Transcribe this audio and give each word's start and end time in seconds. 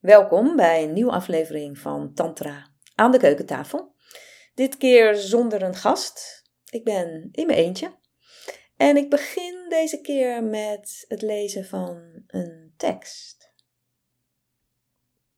Welkom 0.00 0.56
bij 0.56 0.82
een 0.82 0.92
nieuwe 0.92 1.10
aflevering 1.10 1.78
van 1.78 2.14
Tantra 2.14 2.70
aan 2.94 3.10
de 3.10 3.18
keukentafel. 3.18 3.94
Dit 4.54 4.76
keer 4.76 5.14
zonder 5.14 5.62
een 5.62 5.74
gast. 5.74 6.42
Ik 6.70 6.84
ben 6.84 7.28
in 7.32 7.46
mijn 7.46 7.58
eentje. 7.58 7.98
En 8.76 8.96
ik 8.96 9.10
begin 9.10 9.66
deze 9.68 10.00
keer 10.00 10.44
met 10.44 11.04
het 11.08 11.22
lezen 11.22 11.64
van 11.64 12.22
een 12.26 12.74
tekst. 12.76 13.52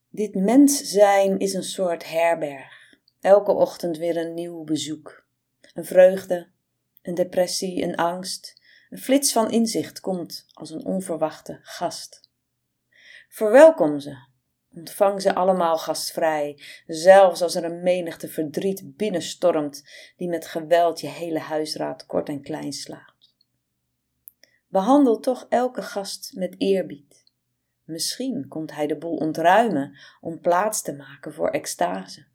Dit 0.08 0.34
mens 0.34 0.80
zijn 0.80 1.38
is 1.38 1.54
een 1.54 1.64
soort 1.64 2.08
herberg. 2.08 2.96
Elke 3.20 3.52
ochtend 3.52 3.96
weer 3.96 4.16
een 4.16 4.34
nieuw 4.34 4.64
bezoek. 4.64 5.26
Een 5.74 5.84
vreugde, 5.84 6.50
een 7.02 7.14
depressie, 7.14 7.82
een 7.82 7.96
angst. 7.96 8.60
Een 8.90 8.98
flits 8.98 9.32
van 9.32 9.50
inzicht 9.50 10.00
komt 10.00 10.46
als 10.52 10.70
een 10.70 10.84
onverwachte 10.84 11.58
gast. 11.62 12.30
Verwelkom 13.28 14.00
ze 14.00 14.30
Ontvang 14.74 15.22
ze 15.22 15.34
allemaal 15.34 15.78
gastvrij, 15.78 16.62
zelfs 16.86 17.42
als 17.42 17.54
er 17.54 17.64
een 17.64 17.82
menigte 17.82 18.28
verdriet 18.28 18.96
binnenstormt 18.96 19.84
die 20.16 20.28
met 20.28 20.46
geweld 20.46 21.00
je 21.00 21.08
hele 21.08 21.38
huisraad 21.38 22.06
kort 22.06 22.28
en 22.28 22.42
klein 22.42 22.72
slaat. 22.72 23.34
Behandel 24.68 25.20
toch 25.20 25.46
elke 25.48 25.82
gast 25.82 26.32
met 26.34 26.54
eerbied. 26.58 27.24
Misschien 27.84 28.48
komt 28.48 28.72
hij 28.72 28.86
de 28.86 28.98
boel 28.98 29.16
ontruimen 29.16 29.98
om 30.20 30.40
plaats 30.40 30.82
te 30.82 30.92
maken 30.92 31.32
voor 31.32 31.50
extase. 31.50 32.26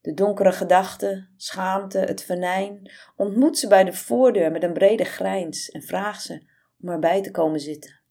De 0.00 0.14
donkere 0.14 0.52
gedachten, 0.52 1.28
schaamte, 1.36 1.98
het 1.98 2.24
venijn, 2.24 2.90
ontmoet 3.16 3.58
ze 3.58 3.68
bij 3.68 3.84
de 3.84 3.92
voordeur 3.92 4.50
met 4.50 4.62
een 4.62 4.72
brede 4.72 5.04
grijns 5.04 5.70
en 5.70 5.82
vraag 5.82 6.20
ze 6.20 6.42
om 6.80 6.88
erbij 6.88 7.22
te 7.22 7.30
komen 7.30 7.60
zitten. 7.60 8.03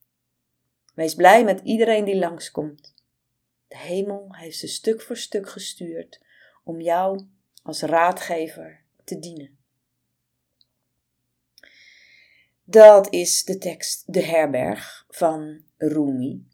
Wees 0.93 1.15
blij 1.15 1.43
met 1.43 1.61
iedereen 1.63 2.05
die 2.05 2.17
langskomt. 2.17 2.93
De 3.67 3.77
hemel 3.77 4.27
heeft 4.29 4.57
ze 4.57 4.67
stuk 4.67 5.01
voor 5.01 5.17
stuk 5.17 5.49
gestuurd 5.49 6.21
om 6.63 6.81
jou 6.81 7.27
als 7.63 7.81
raadgever 7.81 8.83
te 9.03 9.19
dienen. 9.19 9.57
Dat 12.63 13.13
is 13.13 13.43
de 13.43 13.57
tekst 13.57 14.13
De 14.13 14.21
Herberg 14.21 15.05
van 15.09 15.63
Rumi. 15.77 16.47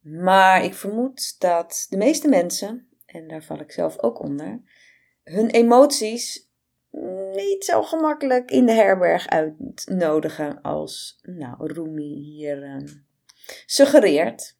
Maar 0.00 0.64
ik 0.64 0.74
vermoed 0.74 1.40
dat 1.40 1.86
de 1.88 1.96
meeste 1.96 2.28
mensen, 2.28 2.88
en 3.06 3.28
daar 3.28 3.42
val 3.42 3.60
ik 3.60 3.72
zelf 3.72 3.98
ook 3.98 4.20
onder, 4.20 4.60
hun 5.22 5.50
emoties 5.50 6.50
niet 7.34 7.64
zo 7.64 7.82
gemakkelijk 7.82 8.50
in 8.50 8.66
de 8.66 8.72
herberg 8.72 9.28
uitnodigen 9.28 10.60
als 10.60 11.18
nou, 11.22 11.72
Rumi 11.72 12.14
hier 12.14 12.62
uh, 12.62 12.88
suggereert. 13.66 14.56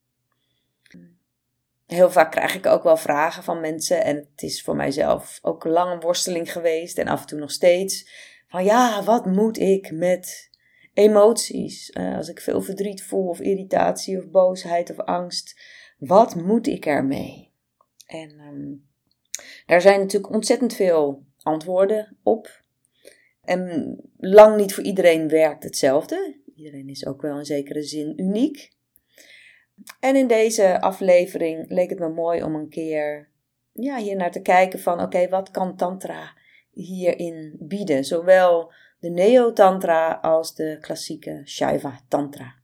Heel 1.87 2.11
vaak 2.11 2.31
krijg 2.31 2.55
ik 2.55 2.67
ook 2.67 2.83
wel 2.83 2.97
vragen 2.97 3.43
van 3.43 3.61
mensen 3.61 4.05
en 4.05 4.17
het 4.17 4.43
is 4.43 4.63
voor 4.63 4.77
mijzelf 4.77 5.39
ook 5.43 5.65
een 5.65 5.71
lange 5.71 5.99
worsteling 5.99 6.53
geweest 6.53 6.99
en 6.99 7.09
af 7.09 7.21
en 7.21 7.27
toe 7.27 7.39
nog 7.39 7.51
steeds. 7.51 8.11
Van 8.49 8.65
ja, 8.65 9.03
wat 9.03 9.27
moet 9.27 9.59
ik 9.59 9.91
met 9.91 10.51
emoties? 10.95 11.91
Uh, 11.91 12.17
als 12.17 12.29
ik 12.29 12.41
veel 12.41 12.63
verdriet 12.63 13.03
voel 13.03 13.29
of 13.29 13.41
irritatie 13.41 14.19
of 14.19 14.31
boosheid 14.31 14.91
of 14.91 14.99
angst, 14.99 15.61
wat 15.99 16.35
moet 16.35 16.67
ik 16.67 16.87
ermee? 16.87 17.53
En 18.07 18.41
um, 18.41 18.89
daar 19.67 19.81
zijn 19.81 20.01
natuurlijk 20.01 20.35
ontzettend 20.35 20.75
veel 20.75 21.25
antwoorden 21.43 22.17
op. 22.23 22.63
En 23.43 23.97
lang 24.17 24.57
niet 24.57 24.75
voor 24.75 24.85
iedereen 24.85 25.29
werkt 25.29 25.63
hetzelfde. 25.63 26.41
Iedereen 26.55 26.89
is 26.89 27.07
ook 27.07 27.23
wel 27.23 27.39
in 27.39 27.45
zekere 27.45 27.83
zin 27.83 28.13
uniek. 28.17 28.73
En 30.01 30.17
in 30.17 30.27
deze 30.27 30.81
aflevering 30.81 31.65
leek 31.69 31.91
het 31.91 31.99
me 31.99 32.09
mooi 32.09 32.43
om 32.43 32.55
een 32.55 32.69
keer 32.69 33.29
ja, 33.73 33.97
hier 33.97 34.17
naar 34.17 34.31
te 34.31 34.43
kijken 34.43 34.81
van 34.81 35.01
oké, 35.01 35.29
wat 35.29 35.51
kan 35.51 35.77
Tantra 35.77 36.37
hierin 36.71 37.57
bieden? 37.59 38.05
Zowel 38.05 38.73
de 38.99 39.11
Neo-Tantra 39.11 40.13
als 40.13 40.55
de 40.55 40.79
klassieke 40.81 41.43
Shaiva 41.45 42.01
Tantra. 42.09 42.55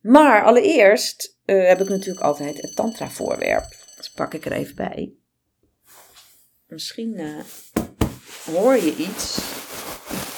Maar 0.00 0.44
allereerst 0.44 1.38
uh, 1.46 1.68
heb 1.68 1.80
ik 1.80 1.88
natuurlijk 1.88 2.24
altijd 2.24 2.62
het 2.62 2.76
Tantra-voorwerp. 2.76 3.64
Dus 3.96 4.10
pak 4.10 4.34
ik 4.34 4.44
er 4.44 4.52
even 4.52 4.74
bij. 4.74 5.12
Misschien 6.72 7.20
uh, 7.20 7.40
hoor 8.44 8.76
je 8.76 8.96
iets 8.96 9.38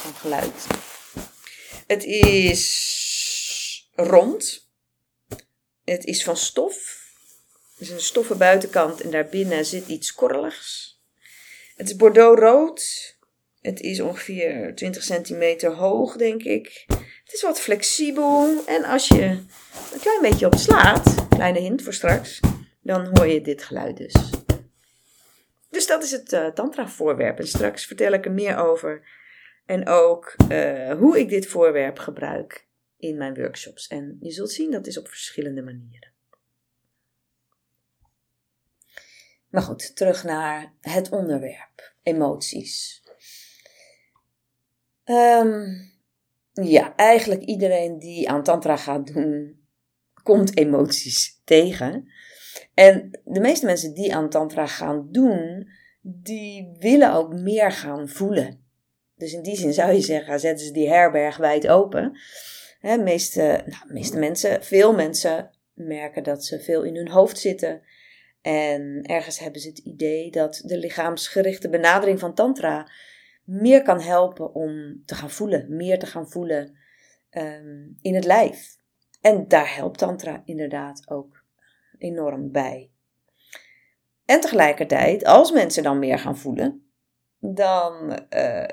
van 0.03 0.15
geluid. 0.15 0.67
Het 1.87 2.05
is 2.05 3.91
rond. 3.95 4.69
Het 5.85 6.05
is 6.05 6.25
van 6.25 6.37
stof. 6.37 7.03
Er 7.77 7.83
is 7.83 7.91
een 7.91 8.01
stoffen 8.01 8.39
buitenkant 8.39 9.01
en 9.01 9.11
daarbinnen 9.11 9.65
zit 9.65 9.89
iets 9.89 10.15
korreligs. 10.15 11.01
Het 11.77 11.89
is 11.89 11.97
bordeauxrood. 11.97 13.17
Het 13.61 13.81
is 13.81 14.01
ongeveer 14.01 14.73
20 14.75 15.03
centimeter 15.03 15.75
hoog, 15.75 16.17
denk 16.17 16.43
ik. 16.43 16.85
Het 17.25 17.33
is 17.33 17.43
wat 17.43 17.61
flexibel. 17.61 18.65
En 18.67 18.85
als 18.85 19.09
je 19.09 19.23
een 19.93 20.01
klein 20.01 20.21
beetje 20.21 20.47
op 20.47 20.55
slaat, 20.55 21.29
kleine 21.29 21.61
hint 21.61 21.83
voor 21.83 21.95
straks, 21.95 22.41
dan 22.83 23.11
hoor 23.13 23.27
je 23.27 23.41
dit 23.41 23.63
geluid 23.63 23.97
dus. 23.97 24.44
Dus 25.75 25.87
dat 25.87 26.03
is 26.03 26.11
het 26.11 26.33
uh, 26.33 26.47
Tantra-voorwerp. 26.47 27.39
En 27.39 27.47
straks 27.47 27.87
vertel 27.87 28.13
ik 28.13 28.25
er 28.25 28.33
meer 28.33 28.57
over. 28.57 29.09
En 29.67 29.89
ook 29.89 30.35
uh, 30.51 30.93
hoe 30.99 31.19
ik 31.19 31.29
dit 31.29 31.47
voorwerp 31.47 31.99
gebruik 31.99 32.67
in 32.97 33.17
mijn 33.17 33.35
workshops. 33.35 33.87
En 33.87 34.17
je 34.21 34.31
zult 34.31 34.51
zien 34.51 34.71
dat 34.71 34.87
is 34.87 34.99
op 34.99 35.09
verschillende 35.09 35.63
manieren. 35.63 36.13
Maar 39.49 39.63
goed, 39.63 39.97
terug 39.97 40.25
naar 40.25 40.75
het 40.81 41.11
onderwerp: 41.11 41.95
emoties. 42.03 43.03
Um, 45.05 45.93
ja, 46.53 46.97
eigenlijk 46.97 47.43
iedereen 47.43 47.99
die 47.99 48.29
aan 48.29 48.43
Tantra 48.43 48.77
gaat 48.77 49.07
doen, 49.07 49.65
komt 50.23 50.57
emoties 50.57 51.41
tegen. 51.45 52.13
En 52.75 53.21
de 53.25 53.41
meeste 53.41 53.67
mensen 53.67 53.95
die 53.95 54.15
aan 54.15 54.29
Tantra 54.29 54.67
gaan 54.67 55.09
doen, 55.11 55.69
die 56.01 56.77
willen 56.79 57.15
ook 57.15 57.35
meer 57.35 57.73
gaan 57.73 58.09
voelen. 58.09 58.65
Dus 59.17 59.33
in 59.33 59.43
die 59.43 59.57
zin 59.57 59.73
zou 59.73 59.93
je 59.93 60.01
zeggen, 60.01 60.41
zetten 60.41 60.67
ze 60.67 60.73
die 60.73 60.89
herberg 60.89 61.37
wijd 61.37 61.69
open. 61.69 62.19
De 62.81 62.99
meeste, 62.99 63.63
nou, 63.67 63.93
meeste 63.93 64.19
mensen, 64.19 64.65
veel 64.65 64.95
mensen 64.95 65.51
merken 65.73 66.23
dat 66.23 66.45
ze 66.45 66.61
veel 66.61 66.83
in 66.83 66.97
hun 66.97 67.09
hoofd 67.09 67.39
zitten. 67.39 67.83
En 68.43 69.03
ergens 69.03 69.39
hebben 69.39 69.61
ze 69.61 69.69
het 69.69 69.79
idee 69.79 70.31
dat 70.31 70.63
de 70.65 70.79
lichaamsgerichte 70.79 71.69
benadering 71.69 72.19
van 72.19 72.35
Tantra 72.35 72.91
meer 73.45 73.83
kan 73.83 74.01
helpen 74.01 74.55
om 74.55 75.03
te 75.05 75.15
gaan 75.15 75.31
voelen, 75.31 75.77
meer 75.77 75.99
te 75.99 76.07
gaan 76.07 76.31
voelen 76.31 76.77
um, 77.31 77.97
in 78.01 78.15
het 78.15 78.25
lijf. 78.25 78.77
En 79.21 79.49
daar 79.49 79.75
helpt 79.75 79.99
Tantra 79.99 80.43
inderdaad 80.45 81.11
ook 81.11 81.44
enorm 81.99 82.53
bij. 82.53 82.91
En 84.25 84.41
tegelijkertijd, 84.41 85.25
als 85.25 85.53
mensen 85.53 85.83
dan 85.83 85.99
meer 85.99 86.19
gaan 86.19 86.39
voelen, 86.39 86.91
dan 87.39 88.19
uh, 88.37 88.69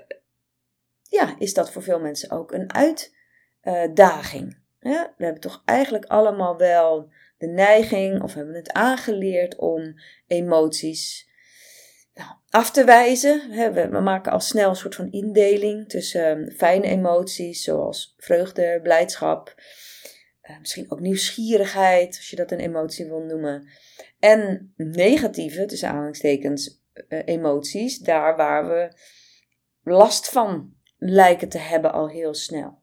ja, 1.10 1.36
is 1.38 1.54
dat 1.54 1.72
voor 1.72 1.84
veel 1.84 2.00
mensen 2.00 2.32
ook 2.32 2.52
een 2.52 2.74
uitdaging. 3.64 4.58
we 4.80 5.14
hebben 5.18 5.42
toch 5.42 5.62
eigenlijk 5.66 6.06
allemaal 6.06 6.58
wel 6.58 7.12
de 7.38 7.48
neiging, 7.48 8.22
of 8.22 8.34
hebben 8.34 8.56
het 8.56 8.72
aangeleerd 8.72 9.56
om 9.56 9.96
emoties 10.28 11.30
af 12.50 12.72
te 12.72 12.84
wijzen. 12.84 13.50
We, 13.74 14.00
maken 14.02 14.32
al 14.32 14.40
snel 14.40 14.70
een 14.70 14.76
soort 14.76 14.96
van 14.96 15.12
indeling 15.12 15.90
tussen 15.90 16.40
uh, 16.40 16.56
fijne 16.58 16.88
emoties, 16.88 17.64
zoals 17.64 18.16
vreugde, 18.18 18.80
blijdschap, 18.84 19.56
misschien 20.60 20.92
ook 20.92 21.00
nieuwsgierigheid, 21.00 22.08
als 22.08 22.30
je 22.30 22.36
dat 22.36 22.52
een 22.52 22.60
emotie 22.60 23.06
wil 23.06 23.22
noemen. 23.22 23.68
En 24.20 24.74
negatieve, 24.76 25.66
tussen 25.66 25.90
aanhalingstekens, 25.90 26.82
uh, 27.10 27.22
emoties, 27.26 28.00
daar 28.00 28.36
waar 28.36 28.68
we 28.68 28.92
last 29.84 30.30
van 30.30 30.74
lijken 30.98 31.50
te 31.50 31.58
hebben 31.58 31.94
al 31.94 32.10
heel 32.10 32.34
snel. 32.34 32.80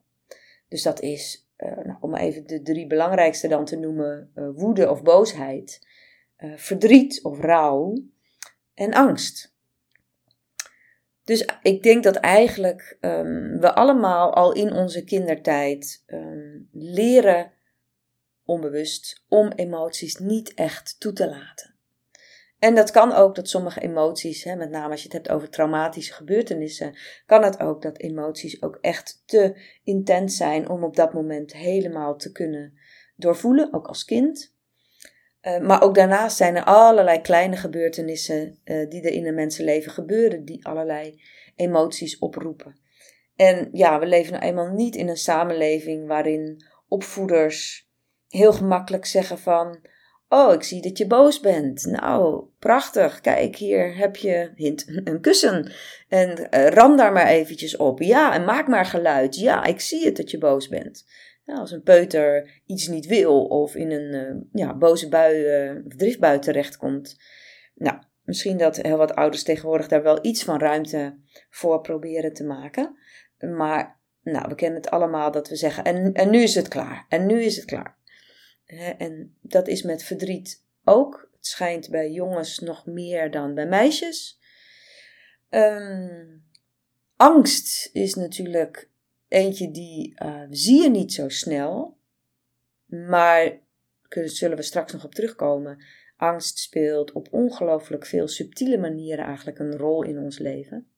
Dus 0.69 0.83
dat 0.83 1.01
is, 1.01 1.49
uh, 1.59 1.85
nou, 1.85 1.97
om 2.01 2.15
even 2.15 2.47
de 2.47 2.63
drie 2.63 2.87
belangrijkste 2.87 3.49
dan 3.49 3.65
te 3.65 3.77
noemen, 3.77 4.31
woede 4.55 4.91
of 4.91 5.03
boosheid, 5.03 5.87
verdriet 6.57 7.23
of 7.23 7.41
rouw 7.41 8.03
en 8.75 8.95
angst. 8.95 9.57
Dus 11.25 11.49
ik 11.63 11.83
denk 11.83 12.03
dat 12.03 12.17
eigenlijk 12.17 12.97
um, 13.01 13.61
we 13.61 13.75
allemaal 13.75 14.35
al 14.35 14.53
in 14.53 14.73
onze 14.73 15.05
kindertijd 15.05 16.03
um, 16.07 16.69
leren 16.73 17.53
onbewust 18.49 19.25
om 19.29 19.53
emoties 19.53 20.17
niet 20.17 20.55
echt 20.55 21.01
toe 21.01 21.13
te 21.13 21.29
laten. 21.29 21.77
En 22.59 22.75
dat 22.75 22.91
kan 22.91 23.13
ook 23.13 23.35
dat 23.35 23.49
sommige 23.49 23.81
emoties, 23.81 24.45
hè, 24.45 24.57
met 24.57 24.71
name 24.71 24.91
als 24.91 25.03
je 25.03 25.09
het 25.09 25.17
hebt 25.17 25.29
over 25.31 25.51
traumatische 25.51 26.13
gebeurtenissen, 26.13 26.97
kan 27.27 27.43
het 27.43 27.61
ook 27.61 27.83
dat 27.83 27.99
emoties 27.99 28.63
ook 28.63 28.79
echt 28.81 29.23
te 29.27 29.63
intens 29.85 30.37
zijn 30.37 30.69
om 30.69 30.85
op 30.85 30.97
dat 30.97 31.13
moment 31.13 31.53
helemaal 31.53 32.17
te 32.17 32.33
kunnen 32.33 32.79
doorvoelen, 33.17 33.73
ook 33.73 33.87
als 33.87 34.05
kind. 34.05 34.57
Eh, 35.41 35.61
maar 35.61 35.83
ook 35.83 35.95
daarnaast 35.95 36.37
zijn 36.37 36.57
er 36.57 36.65
allerlei 36.65 37.21
kleine 37.21 37.57
gebeurtenissen 37.57 38.59
uh, 38.65 38.89
die 38.89 39.03
er 39.03 39.13
in 39.13 39.27
een 39.27 39.35
mensenleven 39.35 39.93
gebeuren, 39.93 40.45
die 40.45 40.67
allerlei 40.67 41.23
emoties 41.57 42.19
oproepen. 42.19 42.77
En 43.37 43.69
ja, 43.73 43.99
we 43.99 44.07
leven 44.07 44.33
nou 44.33 44.45
eenmaal 44.45 44.73
niet 44.73 44.97
in 44.97 45.09
een 45.09 45.17
samenleving 45.17 46.07
waarin 46.07 46.65
opvoeders 46.89 47.88
heel 48.29 48.53
gemakkelijk 48.53 49.07
zeggen 49.07 49.39
van, 49.39 49.79
oh, 50.29 50.53
ik 50.53 50.63
zie 50.63 50.83
dat 50.83 50.99
je 50.99 51.07
boos 51.07 51.41
bent. 51.41 51.87
Nou, 51.87 52.45
prachtig. 52.59 53.21
Kijk, 53.21 53.57
hier 53.57 53.97
heb 53.97 54.17
je 54.17 54.51
hint, 54.55 54.85
een 55.05 55.21
kussen. 55.21 55.73
En 56.09 56.49
uh, 56.51 56.67
ram 56.67 56.97
daar 56.97 57.13
maar 57.13 57.27
eventjes 57.27 57.77
op. 57.77 58.03
Ja, 58.03 58.35
en 58.35 58.45
maak 58.45 58.69
maar 58.69 58.87
geluid. 58.87 59.37
Ja, 59.37 59.65
ik 59.65 59.81
zie 59.81 60.05
het 60.05 60.17
dat 60.17 60.31
je 60.31 60.39
boos 60.39 60.69
bent. 60.69 61.05
Als 61.45 61.71
een 61.71 61.83
peuter 61.83 62.61
iets 62.67 62.89
niet 62.89 63.07
wil 63.07 63.45
of 63.45 63.75
in 63.75 63.91
een 63.91 64.15
uh, 64.15 64.43
ja, 64.53 64.77
boze 64.77 65.09
bui 65.09 65.67
uh, 65.69 65.87
of 65.87 65.95
driftbui 65.97 66.39
terechtkomt. 66.39 67.17
Nou, 67.75 67.99
misschien 68.23 68.57
dat 68.57 68.77
heel 68.77 68.97
wat 68.97 69.15
ouders 69.15 69.43
tegenwoordig 69.43 69.89
daar 69.89 70.03
wel 70.03 70.19
iets 70.23 70.45
van 70.45 70.59
ruimte 70.59 71.19
voor 71.51 71.81
proberen 71.81 72.33
te 72.33 72.45
maken. 72.45 72.97
Maar 73.39 74.01
nou, 74.23 74.49
we 74.49 74.55
kennen 74.55 74.81
het 74.81 74.91
allemaal 74.91 75.31
dat 75.31 75.49
we 75.49 75.57
zeggen, 75.57 75.85
en, 75.85 76.13
en 76.13 76.31
nu 76.31 76.43
is 76.43 76.55
het 76.55 76.69
klaar. 76.69 77.07
En 77.09 77.27
nu 77.27 77.43
is 77.43 77.57
het 77.57 77.65
klaar. 77.65 77.98
En 78.77 79.37
dat 79.41 79.69
is 79.69 79.83
met 79.83 80.03
verdriet 80.03 80.65
ook. 80.85 81.29
Het 81.37 81.47
schijnt 81.47 81.91
bij 81.91 82.11
jongens 82.11 82.59
nog 82.59 82.87
meer 82.87 83.31
dan 83.31 83.55
bij 83.55 83.67
meisjes. 83.67 84.41
Um, 85.51 86.45
angst 87.17 87.91
is 87.93 88.15
natuurlijk 88.15 88.91
eentje 89.29 89.71
die 89.71 90.15
uh, 90.23 90.43
zie 90.51 90.83
je 90.83 90.91
niet 90.91 91.13
zo 91.13 91.29
snel. 91.29 91.97
Maar 92.87 93.61
daar 94.09 94.29
zullen 94.29 94.57
we 94.57 94.63
straks 94.63 94.93
nog 94.93 95.05
op 95.05 95.15
terugkomen. 95.15 95.85
Angst 96.17 96.59
speelt 96.59 97.13
op 97.13 97.29
ongelooflijk 97.31 98.07
veel 98.07 98.29
subtiele 98.29 98.79
manieren 98.79 99.25
eigenlijk 99.25 99.59
een 99.59 99.77
rol 99.77 100.05
in 100.05 100.19
ons 100.19 100.39
leven. 100.39 100.89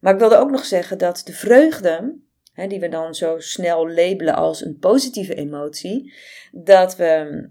Maar 0.00 0.12
ik 0.12 0.18
wilde 0.18 0.36
ook 0.36 0.50
nog 0.50 0.64
zeggen 0.64 0.98
dat 0.98 1.22
de 1.24 1.32
vreugde, 1.32 2.18
hè, 2.58 2.66
die 2.66 2.80
we 2.80 2.88
dan 2.88 3.14
zo 3.14 3.38
snel 3.38 3.88
labelen 3.88 4.34
als 4.34 4.64
een 4.64 4.78
positieve 4.78 5.34
emotie, 5.34 6.14
dat 6.52 6.96
we 6.96 7.50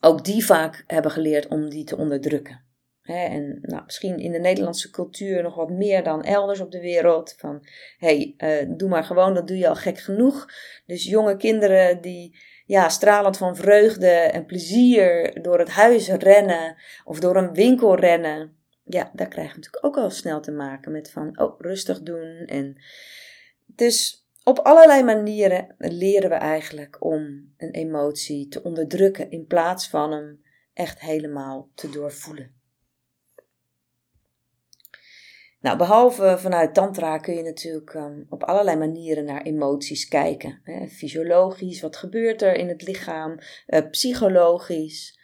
ook 0.00 0.24
die 0.24 0.44
vaak 0.44 0.84
hebben 0.86 1.10
geleerd 1.10 1.48
om 1.48 1.68
die 1.68 1.84
te 1.84 1.96
onderdrukken. 1.96 2.62
en 3.02 3.58
nou, 3.62 3.84
misschien 3.84 4.18
in 4.18 4.32
de 4.32 4.38
Nederlandse 4.38 4.90
cultuur 4.90 5.42
nog 5.42 5.54
wat 5.54 5.70
meer 5.70 6.02
dan 6.02 6.22
elders 6.22 6.60
op 6.60 6.70
de 6.70 6.80
wereld. 6.80 7.34
Van 7.38 7.66
hé, 7.98 8.34
hey, 8.38 8.62
uh, 8.66 8.76
doe 8.76 8.88
maar 8.88 9.04
gewoon, 9.04 9.34
dat 9.34 9.48
doe 9.48 9.58
je 9.58 9.68
al 9.68 9.74
gek 9.74 9.98
genoeg. 9.98 10.46
Dus 10.86 11.04
jonge 11.04 11.36
kinderen 11.36 12.00
die 12.00 12.38
ja, 12.66 12.88
stralend 12.88 13.36
van 13.36 13.56
vreugde 13.56 14.10
en 14.10 14.46
plezier 14.46 15.38
door 15.42 15.58
het 15.58 15.68
huis 15.68 16.08
rennen 16.08 16.76
of 17.04 17.20
door 17.20 17.36
een 17.36 17.52
winkel 17.52 17.96
rennen. 17.96 18.56
Ja, 18.84 19.10
daar 19.12 19.28
krijgen 19.28 19.54
we 19.54 19.60
natuurlijk 19.60 19.84
ook 19.84 19.96
al 19.96 20.10
snel 20.10 20.40
te 20.40 20.52
maken 20.52 20.92
met 20.92 21.10
van 21.10 21.40
oh, 21.40 21.60
rustig 21.60 22.02
doen. 22.02 22.42
En 22.46 22.76
dus 23.66 24.23
op 24.44 24.58
allerlei 24.58 25.02
manieren 25.02 25.74
leren 25.78 26.30
we 26.30 26.36
eigenlijk 26.36 27.04
om 27.04 27.52
een 27.56 27.70
emotie 27.70 28.48
te 28.48 28.62
onderdrukken 28.62 29.30
in 29.30 29.46
plaats 29.46 29.88
van 29.88 30.12
hem 30.12 30.42
echt 30.72 31.00
helemaal 31.00 31.70
te 31.74 31.90
doorvoelen. 31.90 32.62
Nou, 35.60 35.76
behalve 35.76 36.36
vanuit 36.38 36.74
Tantra 36.74 37.18
kun 37.18 37.34
je 37.34 37.42
natuurlijk 37.42 37.94
um, 37.94 38.26
op 38.28 38.42
allerlei 38.42 38.76
manieren 38.76 39.24
naar 39.24 39.42
emoties 39.42 40.08
kijken. 40.08 40.60
Hè. 40.62 40.86
Fysiologisch, 40.86 41.80
wat 41.80 41.96
gebeurt 41.96 42.42
er 42.42 42.54
in 42.54 42.68
het 42.68 42.82
lichaam? 42.82 43.38
Uh, 43.66 43.80
psychologisch. 43.90 45.18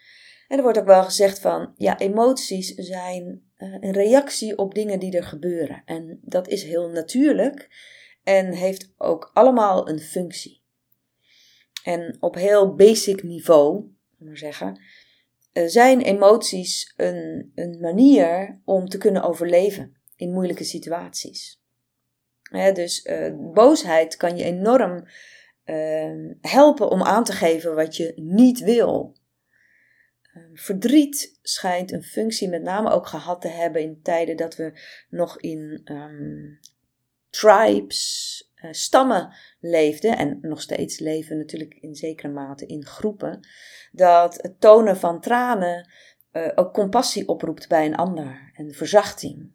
En 0.49 0.57
er 0.57 0.63
wordt 0.63 0.79
ook 0.79 0.87
wel 0.87 1.05
gezegd 1.05 1.39
van, 1.39 1.73
ja, 1.77 1.99
emoties 1.99 2.75
zijn 2.75 3.43
uh, 3.59 3.77
een 3.81 3.93
reactie 3.93 4.59
op 4.59 4.75
dingen 4.75 4.99
die 4.99 5.17
er 5.17 5.25
gebeuren. 5.25 5.83
En 5.85 6.21
dat 6.23 6.49
is 6.49 6.63
heel 6.63 6.89
natuurlijk 6.89 7.69
en 8.23 8.53
heeft 8.53 8.93
ook 8.97 9.31
allemaal 9.35 9.89
een 9.89 10.01
functie. 10.01 10.63
En 11.85 12.17
op 12.21 12.35
heel 12.35 12.75
basic 12.75 13.23
niveau, 13.23 13.85
maar 14.17 14.37
zeggen, 14.37 14.81
eh, 15.53 15.67
zijn 15.67 16.01
emoties 16.01 16.93
een, 16.97 17.53
een 17.55 17.81
manier 17.81 18.61
om 18.65 18.89
te 18.89 18.99
kunnen 18.99 19.23
overleven 19.23 19.97
in 20.17 20.33
moeilijke 20.33 20.65
situaties. 20.65 21.63
dus 22.51 23.05
uh, 23.05 23.53
boosheid 23.53 24.17
kan 24.17 24.37
je 24.37 24.45
enorm 24.45 25.07
uh, 25.65 26.35
helpen 26.41 26.91
om 26.91 27.03
aan 27.03 27.25
te 27.25 27.33
geven 27.33 27.75
wat 27.75 27.97
je 27.97 28.13
niet 28.17 28.61
wil. 28.61 29.17
Uh, 30.35 30.43
verdriet 30.55 31.39
schijnt 31.43 31.93
een 31.93 32.03
functie 32.03 32.49
met 32.49 32.63
name 32.63 32.91
ook 32.91 33.07
gehad 33.07 33.41
te 33.41 33.49
hebben 33.49 33.83
in 33.83 34.03
tijden 34.03 34.37
dat 34.37 34.57
we 34.57 34.81
nog 35.09 35.41
in 35.41 35.81
um, 35.85 36.59
tribes, 37.31 38.51
uh, 38.57 38.73
stammen 38.73 39.35
leefden, 39.61 40.17
en 40.17 40.39
nog 40.43 40.61
steeds 40.61 40.99
leven 40.99 41.39
natuurlijk 41.39 41.75
in 41.75 41.95
zekere 41.95 42.29
mate 42.29 42.67
in 42.67 42.87
groepen, 42.87 43.49
dat 43.93 44.43
het 44.43 44.61
tonen 44.61 44.97
van 44.97 45.21
tranen 45.21 45.91
uh, 46.33 46.53
ook 46.55 46.73
compassie 46.73 47.29
oproept 47.29 47.69
bij 47.69 47.87
een 47.87 47.97
ander 47.97 48.53
en 48.55 48.75
verzachting. 48.75 49.51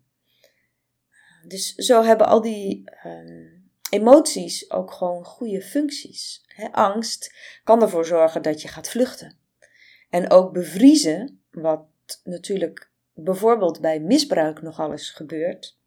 Dus 1.47 1.75
zo 1.75 2.03
hebben 2.03 2.27
al 2.27 2.41
die 2.41 2.91
um, 3.05 3.69
emoties 3.89 4.71
ook 4.71 4.91
gewoon 4.91 5.25
goede 5.25 5.61
functies. 5.61 6.45
Angst 6.71 7.35
kan 7.63 7.81
ervoor 7.81 8.05
zorgen 8.05 8.41
dat 8.41 8.61
je 8.61 8.67
gaat 8.67 8.89
vluchten. 8.89 9.37
En 10.09 10.29
ook 10.29 10.53
bevriezen, 10.53 11.41
wat 11.51 11.85
natuurlijk 12.23 12.91
bijvoorbeeld 13.13 13.81
bij 13.81 13.99
misbruik 13.99 14.61
nogal 14.61 14.91
eens 14.91 15.09
gebeurt. 15.09 15.77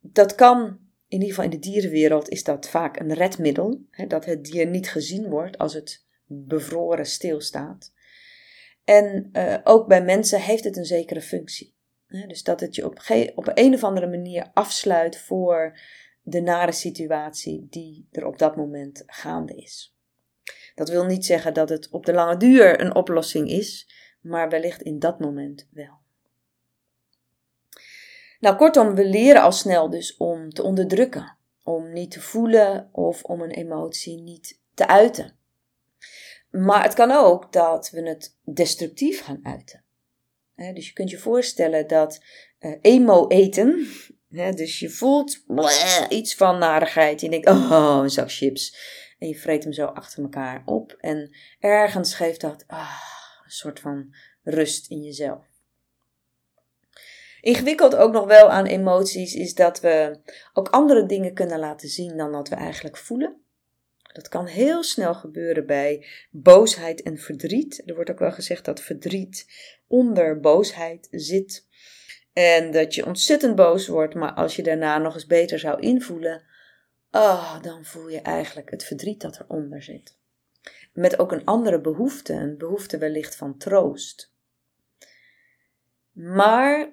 Dat 0.00 0.34
kan 0.34 0.78
in 1.14 1.20
ieder 1.20 1.34
geval 1.34 1.44
in 1.44 1.60
de 1.60 1.70
dierenwereld 1.70 2.28
is 2.28 2.44
dat 2.44 2.68
vaak 2.68 3.00
een 3.00 3.12
redmiddel. 3.12 3.86
Hè, 3.90 4.06
dat 4.06 4.24
het 4.24 4.44
dier 4.44 4.66
niet 4.66 4.88
gezien 4.88 5.28
wordt 5.28 5.58
als 5.58 5.74
het 5.74 6.06
bevroren 6.26 7.06
stilstaat. 7.06 7.92
En 8.84 9.28
uh, 9.32 9.56
ook 9.64 9.88
bij 9.88 10.04
mensen 10.04 10.40
heeft 10.40 10.64
het 10.64 10.76
een 10.76 10.84
zekere 10.84 11.20
functie. 11.20 11.76
Hè, 12.06 12.26
dus 12.26 12.42
dat 12.42 12.60
het 12.60 12.74
je 12.74 12.84
op, 12.84 13.00
op 13.34 13.50
een 13.54 13.74
of 13.74 13.84
andere 13.84 14.06
manier 14.06 14.50
afsluit 14.52 15.18
voor 15.18 15.78
de 16.22 16.40
nare 16.40 16.72
situatie 16.72 17.66
die 17.70 18.08
er 18.10 18.26
op 18.26 18.38
dat 18.38 18.56
moment 18.56 19.02
gaande 19.06 19.54
is. 19.54 19.96
Dat 20.74 20.88
wil 20.88 21.04
niet 21.04 21.24
zeggen 21.24 21.54
dat 21.54 21.68
het 21.68 21.90
op 21.90 22.06
de 22.06 22.12
lange 22.12 22.36
duur 22.36 22.80
een 22.80 22.94
oplossing 22.94 23.48
is, 23.48 23.92
maar 24.20 24.48
wellicht 24.48 24.82
in 24.82 24.98
dat 24.98 25.20
moment 25.20 25.68
wel. 25.70 26.02
Nou, 28.44 28.56
kortom, 28.56 28.94
we 28.94 29.04
leren 29.04 29.42
al 29.42 29.52
snel 29.52 29.90
dus 29.90 30.16
om 30.16 30.50
te 30.50 30.62
onderdrukken, 30.62 31.36
om 31.62 31.92
niet 31.92 32.10
te 32.10 32.20
voelen 32.20 32.88
of 32.92 33.22
om 33.22 33.40
een 33.40 33.50
emotie 33.50 34.20
niet 34.20 34.60
te 34.74 34.86
uiten. 34.86 35.36
Maar 36.50 36.82
het 36.82 36.94
kan 36.94 37.10
ook 37.10 37.52
dat 37.52 37.90
we 37.90 38.08
het 38.08 38.36
destructief 38.42 39.24
gaan 39.24 39.40
uiten. 39.42 39.84
dus 40.54 40.86
je 40.86 40.92
kunt 40.92 41.10
je 41.10 41.18
voorstellen 41.18 41.86
dat 41.86 42.22
uh, 42.60 42.76
emo 42.80 43.28
eten, 43.28 43.86
dus 44.28 44.78
je 44.78 44.90
voelt 44.90 45.44
iets 46.08 46.34
van 46.34 46.58
narigheid. 46.58 47.20
Je 47.20 47.30
denkt, 47.30 47.48
oh, 47.48 47.98
een 48.02 48.10
zak 48.10 48.32
chips. 48.32 48.76
En 49.18 49.28
je 49.28 49.36
vreet 49.36 49.64
hem 49.64 49.72
zo 49.72 49.84
achter 49.84 50.22
elkaar 50.22 50.62
op. 50.64 50.96
En 50.98 51.36
ergens 51.58 52.14
geeft 52.14 52.40
dat 52.40 52.64
ah, 52.66 53.00
een 53.44 53.50
soort 53.50 53.80
van 53.80 54.14
rust 54.42 54.90
in 54.90 55.02
jezelf. 55.02 55.53
Ingewikkeld 57.44 57.96
ook 57.96 58.12
nog 58.12 58.26
wel 58.26 58.50
aan 58.50 58.66
emoties 58.66 59.34
is 59.34 59.54
dat 59.54 59.80
we 59.80 60.18
ook 60.52 60.68
andere 60.68 61.06
dingen 61.06 61.34
kunnen 61.34 61.58
laten 61.58 61.88
zien 61.88 62.16
dan 62.16 62.30
wat 62.30 62.48
we 62.48 62.54
eigenlijk 62.54 62.96
voelen. 62.96 63.36
Dat 64.12 64.28
kan 64.28 64.46
heel 64.46 64.82
snel 64.82 65.14
gebeuren 65.14 65.66
bij 65.66 66.06
boosheid 66.30 67.02
en 67.02 67.18
verdriet. 67.18 67.82
Er 67.86 67.94
wordt 67.94 68.10
ook 68.10 68.18
wel 68.18 68.32
gezegd 68.32 68.64
dat 68.64 68.80
verdriet 68.80 69.46
onder 69.86 70.40
boosheid 70.40 71.08
zit. 71.10 71.66
En 72.32 72.70
dat 72.70 72.94
je 72.94 73.06
ontzettend 73.06 73.56
boos 73.56 73.86
wordt, 73.86 74.14
maar 74.14 74.32
als 74.32 74.56
je 74.56 74.62
daarna 74.62 74.98
nog 74.98 75.14
eens 75.14 75.26
beter 75.26 75.58
zou 75.58 75.80
invoelen, 75.80 76.42
oh, 77.10 77.62
dan 77.62 77.84
voel 77.84 78.08
je 78.08 78.20
eigenlijk 78.20 78.70
het 78.70 78.84
verdriet 78.84 79.20
dat 79.20 79.40
eronder 79.40 79.82
zit. 79.82 80.16
Met 80.92 81.18
ook 81.18 81.32
een 81.32 81.44
andere 81.44 81.80
behoefte, 81.80 82.32
een 82.32 82.58
behoefte 82.58 82.98
wellicht 82.98 83.36
van 83.36 83.58
troost. 83.58 84.32
Maar 86.12 86.92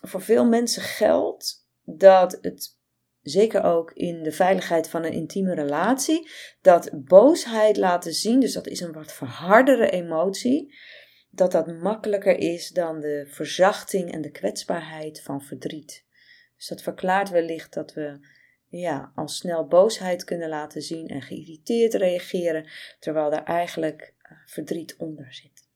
voor 0.00 0.22
veel 0.22 0.44
mensen 0.44 0.82
geldt 0.82 1.66
dat 1.82 2.38
het, 2.40 2.76
zeker 3.22 3.62
ook 3.62 3.92
in 3.92 4.22
de 4.22 4.32
veiligheid 4.32 4.88
van 4.88 5.04
een 5.04 5.12
intieme 5.12 5.54
relatie, 5.54 6.30
dat 6.60 6.90
boosheid 6.92 7.76
laten 7.76 8.12
zien, 8.12 8.40
dus 8.40 8.52
dat 8.52 8.66
is 8.66 8.80
een 8.80 8.92
wat 8.92 9.12
verhardere 9.12 9.90
emotie, 9.90 10.74
dat 11.30 11.52
dat 11.52 11.66
makkelijker 11.66 12.38
is 12.38 12.68
dan 12.68 13.00
de 13.00 13.26
verzachting 13.28 14.12
en 14.12 14.20
de 14.20 14.30
kwetsbaarheid 14.30 15.22
van 15.22 15.42
verdriet. 15.42 16.06
Dus 16.56 16.66
dat 16.66 16.82
verklaart 16.82 17.30
wellicht 17.30 17.72
dat 17.72 17.94
we 17.94 18.20
ja, 18.68 19.12
al 19.14 19.28
snel 19.28 19.66
boosheid 19.66 20.24
kunnen 20.24 20.48
laten 20.48 20.82
zien 20.82 21.08
en 21.08 21.22
geïrriteerd 21.22 21.94
reageren, 21.94 22.66
terwijl 22.98 23.32
er 23.32 23.42
eigenlijk 23.42 24.14
eh, 24.18 24.32
verdriet 24.46 24.96
onder 24.96 25.32
zit. 25.34 25.66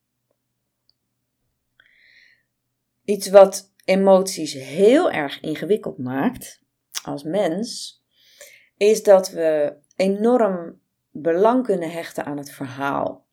Iets 3.04 3.28
wat 3.28 3.71
emoties 3.84 4.52
heel 4.52 5.10
erg 5.10 5.40
ingewikkeld 5.40 5.98
maakt 5.98 6.62
als 7.04 7.22
mens, 7.22 8.00
is 8.76 9.02
dat 9.02 9.30
we 9.30 9.76
enorm 9.96 10.80
belang 11.10 11.64
kunnen 11.64 11.90
hechten 11.90 12.24
aan 12.24 12.36
het 12.36 12.50
verhaal. 12.50 13.26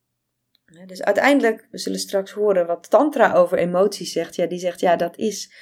Dus 0.86 1.03
uiteindelijk, 1.03 1.68
we 1.72 1.77
zullen 1.77 2.00
straks 2.00 2.32
horen 2.32 2.68
wat 2.68 2.89
Tantra 2.89 3.34
over 3.34 3.58
emoties 3.58 4.12
zegt. 4.12 4.36
Ja, 4.36 4.46
die 4.46 4.60
zegt 4.60 4.79
ja, 4.79 4.96
dat 4.96 5.18
is 5.18 5.53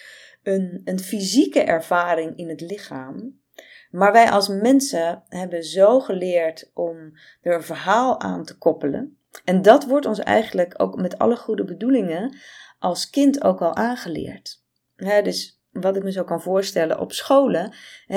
een, 0.44 0.82
een 0.84 1.00
fysieke 1.00 1.64
ervaring 1.64 2.38
in 2.38 2.50
het 2.50 2.62
lichaam. 2.62 3.42
Maar 3.90 4.12
wij 4.12 4.32
als 4.32 4.48
mensen 4.48 5.24
hebben 5.28 5.64
zo 5.64 6.00
geleerd 6.00 6.72
om 6.74 7.18
er 7.42 7.56
een 7.56 7.64
verhaal 7.64 8.20
aan 8.20 8.44
te 8.44 8.58
koppelen. 8.58 9.18
En 9.44 9.62
dat 9.62 9.86
wordt 9.86 10.06
ons 10.06 10.20
eigenlijk 10.20 10.74
ook 10.78 10.96
met 10.96 11.18
alle 11.18 11.36
goede 11.36 11.64
bedoelingen 11.64 12.38
als 12.80 13.10
kind 13.10 13.44
ook 13.44 13.62
al 13.62 13.76
aangeleerd. 13.76 14.66
Dus 14.98 15.62
wat 15.72 15.96
ik 15.96 16.04
me 16.04 16.12
zo 16.12 16.24
kan 16.24 16.42
voorstellen 16.42 17.00
op 17.00 17.12
scholen, 17.12 17.74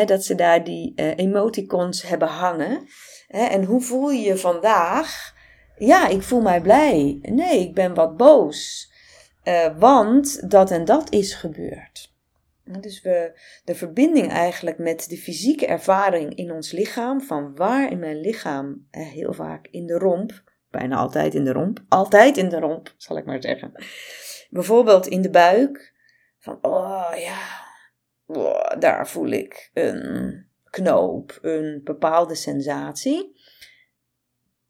dat 0.06 0.25
ze 0.25 0.34
daar 0.34 0.64
die 0.64 0.92
uh, 0.96 1.16
emoticons 1.16 2.02
hebben 2.02 2.28
hangen. 2.28 2.87
en 3.28 3.64
hoe 3.64 3.80
voel 3.80 4.10
je 4.10 4.20
je 4.20 4.37
vandaag? 4.37 5.34
Ja, 5.76 6.08
ik 6.08 6.22
voel 6.22 6.40
mij 6.40 6.60
blij. 6.60 7.18
Nee, 7.22 7.60
ik 7.60 7.75
ben 7.75 7.94
wat 7.94 8.16
boos. 8.16 8.92
Uh, 9.44 9.78
want 9.78 10.50
dat 10.50 10.70
en 10.70 10.84
dat 10.84 11.12
is 11.12 11.34
gebeurd. 11.34 12.12
Dus 12.80 13.02
we, 13.02 13.40
de 13.64 13.75
verbinding 13.75 14.30
eigenlijk 14.30 14.78
met 14.78 15.08
de 15.08 15.16
fysieke 15.16 15.66
ervaring 15.66 16.34
in 16.34 16.52
ons 16.52 16.72
lichaam, 16.72 17.20
van 17.20 17.56
waar 17.56 17.90
in 17.90 17.99
mijn 17.99 18.20
lichaam, 18.20 18.87
heel 18.90 19.32
vaak 19.32 19.68
in 19.70 19.87
de 19.87 19.99
romp, 19.99 20.42
bijna 20.70 20.96
altijd 20.96 21.34
in 21.34 21.44
de 21.44 21.52
romp, 21.52 21.84
altijd 21.88 22.37
in 22.37 22.49
de 22.49 22.58
romp, 22.58 22.94
zal 22.96 23.16
ik 23.16 23.25
maar 23.25 23.42
zeggen. 23.42 23.72
Bijvoorbeeld 24.50 25.06
in 25.06 25.22
de 25.22 25.30
buik, 25.30 25.94
van 26.40 26.59
oh 26.62 27.12
ja, 27.14 27.64
oh, 28.26 28.78
daar 28.78 29.09
voel 29.09 29.28
ik 29.28 29.70
een 29.75 30.47
knoop, 30.64 31.38
een 31.42 31.80
bepaalde 31.85 32.35
sensatie. 32.35 33.40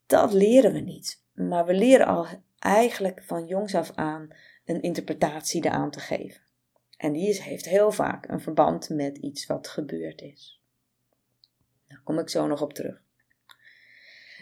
Dat 0.07 0.33
leren 0.33 0.73
we 0.73 0.81
niet, 0.81 1.25
maar 1.33 1.65
we 1.65 1.75
leren 1.75 2.07
al 2.07 2.27
eigenlijk 2.59 3.23
van 3.23 3.47
jongs 3.47 3.75
af 3.75 3.93
aan 3.95 4.29
een 4.65 4.83
interpretatie 4.83 5.65
eraan 5.65 5.91
te 5.91 6.01
geven. 6.01 6.43
En 6.97 7.13
die 7.13 7.29
is, 7.29 7.39
heeft 7.39 7.65
heel 7.65 7.93
vaak 7.93 8.29
een 8.29 8.41
verband 8.41 8.89
met 8.89 9.19
iets 9.19 9.47
wat 9.47 9.69
gebeurd 9.69 10.21
is. 10.21 10.63
Daar 11.87 12.01
kom 12.05 12.19
ik 12.19 12.29
zo 12.29 12.47
nog 12.47 12.63
op 12.63 12.73
terug. 12.73 13.03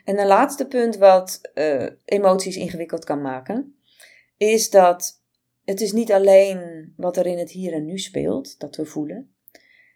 En 0.05 0.19
een 0.19 0.27
laatste 0.27 0.67
punt 0.67 0.97
wat 0.97 1.41
uh, 1.55 1.87
emoties 2.05 2.57
ingewikkeld 2.57 3.05
kan 3.05 3.23
maken, 3.23 3.79
is 4.37 4.71
dat 4.71 5.18
het 5.69 5.81
is 5.81 5.93
niet 5.93 6.13
alleen 6.13 6.93
wat 6.97 7.17
er 7.17 7.27
in 7.27 7.39
het 7.39 7.51
hier 7.51 7.73
en 7.73 7.85
nu 7.85 7.99
speelt, 7.99 8.61
dat 8.61 8.77
we 8.77 8.85
voelen, 8.85 9.35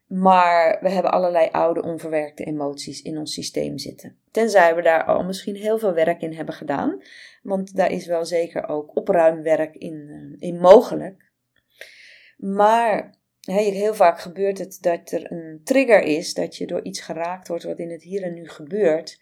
maar 0.07 0.79
we 0.81 0.91
hebben 0.91 1.13
allerlei 1.13 1.49
oude 1.51 1.83
onverwerkte 1.83 2.45
emoties 2.45 3.03
in 3.03 3.19
ons 3.19 3.33
systeem 3.33 3.79
zitten. 3.79 4.17
Tenzij 4.31 4.75
we 4.75 4.83
daar 4.83 5.05
al 5.05 5.25
misschien 5.25 5.57
heel 5.57 5.79
veel 5.79 5.93
werk 5.95 6.23
in 6.23 6.33
hebben 6.33 6.55
gedaan, 6.55 7.03
want 7.43 7.77
daar 7.77 7.91
is 7.91 8.07
wel 8.07 8.25
zeker 8.25 8.69
ook 8.69 8.97
opruimwerk 8.97 9.77
in, 9.77 10.07
uh, 10.09 10.49
in 10.49 10.59
mogelijk. 10.59 11.31
Maar 12.37 13.15
heel 13.47 13.95
vaak 13.95 14.21
gebeurt 14.21 14.59
het 14.59 14.79
dat 14.81 15.11
er 15.11 15.33
een 15.33 15.61
trigger 15.65 16.03
is, 16.03 16.35
dat 16.35 16.57
je 16.57 16.67
door 16.67 16.85
iets 16.85 17.01
geraakt 17.01 17.49
wordt 17.49 17.65
wat 17.65 17.79
in 17.79 17.91
het 17.91 18.03
hier 18.03 18.23
en 18.23 18.35
nu 18.35 18.49
gebeurt. 18.49 19.21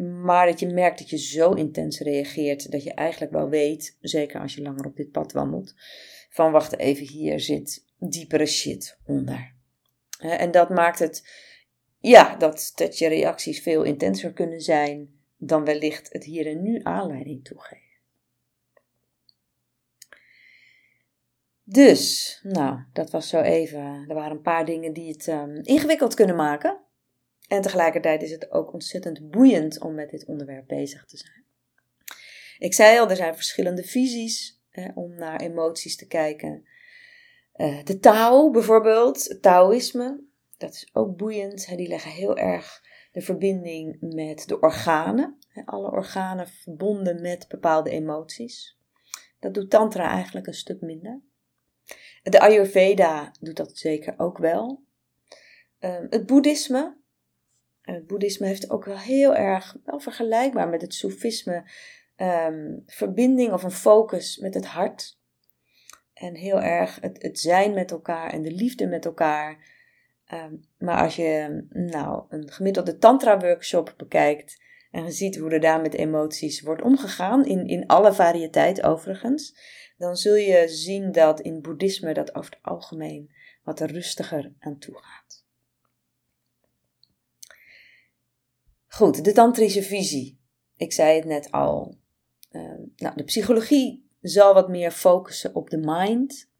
Maar 0.00 0.46
dat 0.46 0.60
je 0.60 0.66
merkt 0.66 0.98
dat 0.98 1.10
je 1.10 1.18
zo 1.18 1.52
intens 1.52 1.98
reageert 2.00 2.70
dat 2.70 2.82
je 2.82 2.94
eigenlijk 2.94 3.32
wel 3.32 3.48
weet, 3.48 3.96
zeker 4.00 4.40
als 4.40 4.54
je 4.54 4.62
langer 4.62 4.86
op 4.86 4.96
dit 4.96 5.10
pad 5.10 5.32
wandelt, 5.32 5.74
van 6.30 6.52
wacht 6.52 6.78
even, 6.78 7.06
hier 7.06 7.40
zit 7.40 7.84
diepere 7.98 8.46
shit 8.46 8.98
onder. 9.04 9.54
En 10.18 10.50
dat 10.50 10.68
maakt 10.68 10.98
het, 10.98 11.28
ja, 11.98 12.36
dat, 12.36 12.72
dat 12.74 12.98
je 12.98 13.08
reacties 13.08 13.62
veel 13.62 13.82
intenser 13.82 14.32
kunnen 14.32 14.60
zijn 14.60 15.18
dan 15.36 15.64
wellicht 15.64 16.12
het 16.12 16.24
hier 16.24 16.46
en 16.46 16.62
nu 16.62 16.80
aanleiding 16.82 17.44
toegeeft. 17.44 17.88
Dus, 21.62 22.38
nou, 22.42 22.78
dat 22.92 23.10
was 23.10 23.28
zo 23.28 23.40
even. 23.40 24.04
Er 24.08 24.14
waren 24.14 24.36
een 24.36 24.42
paar 24.42 24.64
dingen 24.64 24.92
die 24.92 25.12
het 25.12 25.26
um, 25.26 25.60
ingewikkeld 25.62 26.14
kunnen 26.14 26.36
maken. 26.36 26.80
En 27.50 27.60
tegelijkertijd 27.60 28.22
is 28.22 28.30
het 28.30 28.50
ook 28.50 28.72
ontzettend 28.72 29.30
boeiend 29.30 29.80
om 29.80 29.94
met 29.94 30.10
dit 30.10 30.24
onderwerp 30.24 30.66
bezig 30.66 31.04
te 31.04 31.16
zijn. 31.16 31.44
Ik 32.58 32.74
zei 32.74 32.98
al, 32.98 33.10
er 33.10 33.16
zijn 33.16 33.34
verschillende 33.34 33.84
visies 33.84 34.60
om 34.94 35.14
naar 35.14 35.40
emoties 35.40 35.96
te 35.96 36.06
kijken. 36.06 36.64
Uh, 37.56 37.84
de 37.84 37.98
Tao 37.98 38.50
bijvoorbeeld, 38.50 39.38
Taoïsme, 39.40 40.22
dat 40.56 40.74
is 40.74 40.88
ook 40.92 41.16
boeiend. 41.16 41.66
Hè, 41.66 41.76
die 41.76 41.88
leggen 41.88 42.10
heel 42.10 42.36
erg 42.36 42.82
de 43.12 43.20
verbinding 43.20 43.96
met 44.00 44.48
de 44.48 44.60
organen. 44.60 45.38
Hè, 45.48 45.62
alle 45.64 45.90
organen 45.90 46.48
verbonden 46.48 47.20
met 47.20 47.48
bepaalde 47.48 47.90
emoties. 47.90 48.78
Dat 49.38 49.54
doet 49.54 49.70
Tantra 49.70 50.10
eigenlijk 50.10 50.46
een 50.46 50.54
stuk 50.54 50.80
minder. 50.80 51.20
De 52.22 52.40
Ayurveda 52.40 53.32
doet 53.40 53.56
dat 53.56 53.78
zeker 53.78 54.14
ook 54.16 54.38
wel. 54.38 54.82
Ehm, 55.78 56.06
het 56.10 56.26
Boeddhisme. 56.26 56.98
Het 57.82 58.06
Boeddhisme 58.06 58.46
heeft 58.46 58.70
ook 58.70 58.84
wel 58.84 58.98
heel 58.98 59.34
erg, 59.34 59.76
wel 59.84 60.00
vergelijkbaar 60.00 60.68
met 60.68 60.82
het 60.82 60.94
Soefisme, 60.94 61.70
ehm, 62.16 62.78
verbinding 62.86 63.52
of 63.52 63.62
een 63.62 63.70
focus 63.70 64.36
met 64.36 64.54
het 64.54 64.66
hart. 64.66 65.18
En 66.14 66.34
heel 66.34 66.60
erg 66.60 66.98
het, 67.00 67.22
het 67.22 67.38
zijn 67.38 67.74
met 67.74 67.90
elkaar 67.90 68.32
en 68.32 68.42
de 68.42 68.52
liefde 68.52 68.86
met 68.86 69.04
elkaar. 69.04 69.58
Ehm, 70.26 70.54
maar 70.78 71.02
als 71.02 71.16
je 71.16 71.64
nou, 71.70 72.24
een 72.28 72.50
gemiddelde 72.50 72.98
Tantra-workshop 72.98 73.94
bekijkt 73.96 74.62
en 74.90 75.12
ziet 75.12 75.36
hoe 75.36 75.50
er 75.50 75.60
daar 75.60 75.80
met 75.80 75.94
emoties 75.94 76.60
wordt 76.60 76.82
omgegaan, 76.82 77.46
in, 77.46 77.66
in 77.66 77.86
alle 77.86 78.12
variëteit 78.12 78.82
overigens, 78.82 79.54
dan 79.98 80.16
zul 80.16 80.34
je 80.34 80.68
zien 80.68 81.12
dat 81.12 81.40
in 81.40 81.62
boeddhisme 81.62 82.14
dat 82.14 82.34
over 82.34 82.50
het 82.50 82.62
algemeen 82.62 83.30
wat 83.62 83.80
rustiger 83.80 84.52
aan 84.58 84.78
toe 84.78 84.94
gaat. 84.94 85.39
Goed, 88.92 89.24
de 89.24 89.32
tantrische 89.32 89.82
visie. 89.82 90.40
Ik 90.76 90.92
zei 90.92 91.16
het 91.16 91.24
net 91.24 91.50
al. 91.50 91.98
Ehm, 92.50 92.82
nou, 92.96 93.16
de 93.16 93.24
psychologie 93.24 94.10
zal 94.20 94.54
wat 94.54 94.68
meer 94.68 94.90
focussen 94.90 95.54
op 95.54 95.70
de 95.70 95.78
mind, 95.78 96.50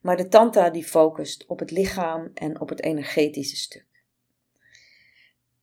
maar 0.00 0.16
de 0.16 0.28
tantra 0.28 0.70
die 0.70 0.84
focust 0.84 1.46
op 1.46 1.58
het 1.58 1.70
lichaam 1.70 2.30
en 2.34 2.60
op 2.60 2.68
het 2.68 2.82
energetische 2.82 3.56
stuk. 3.56 3.86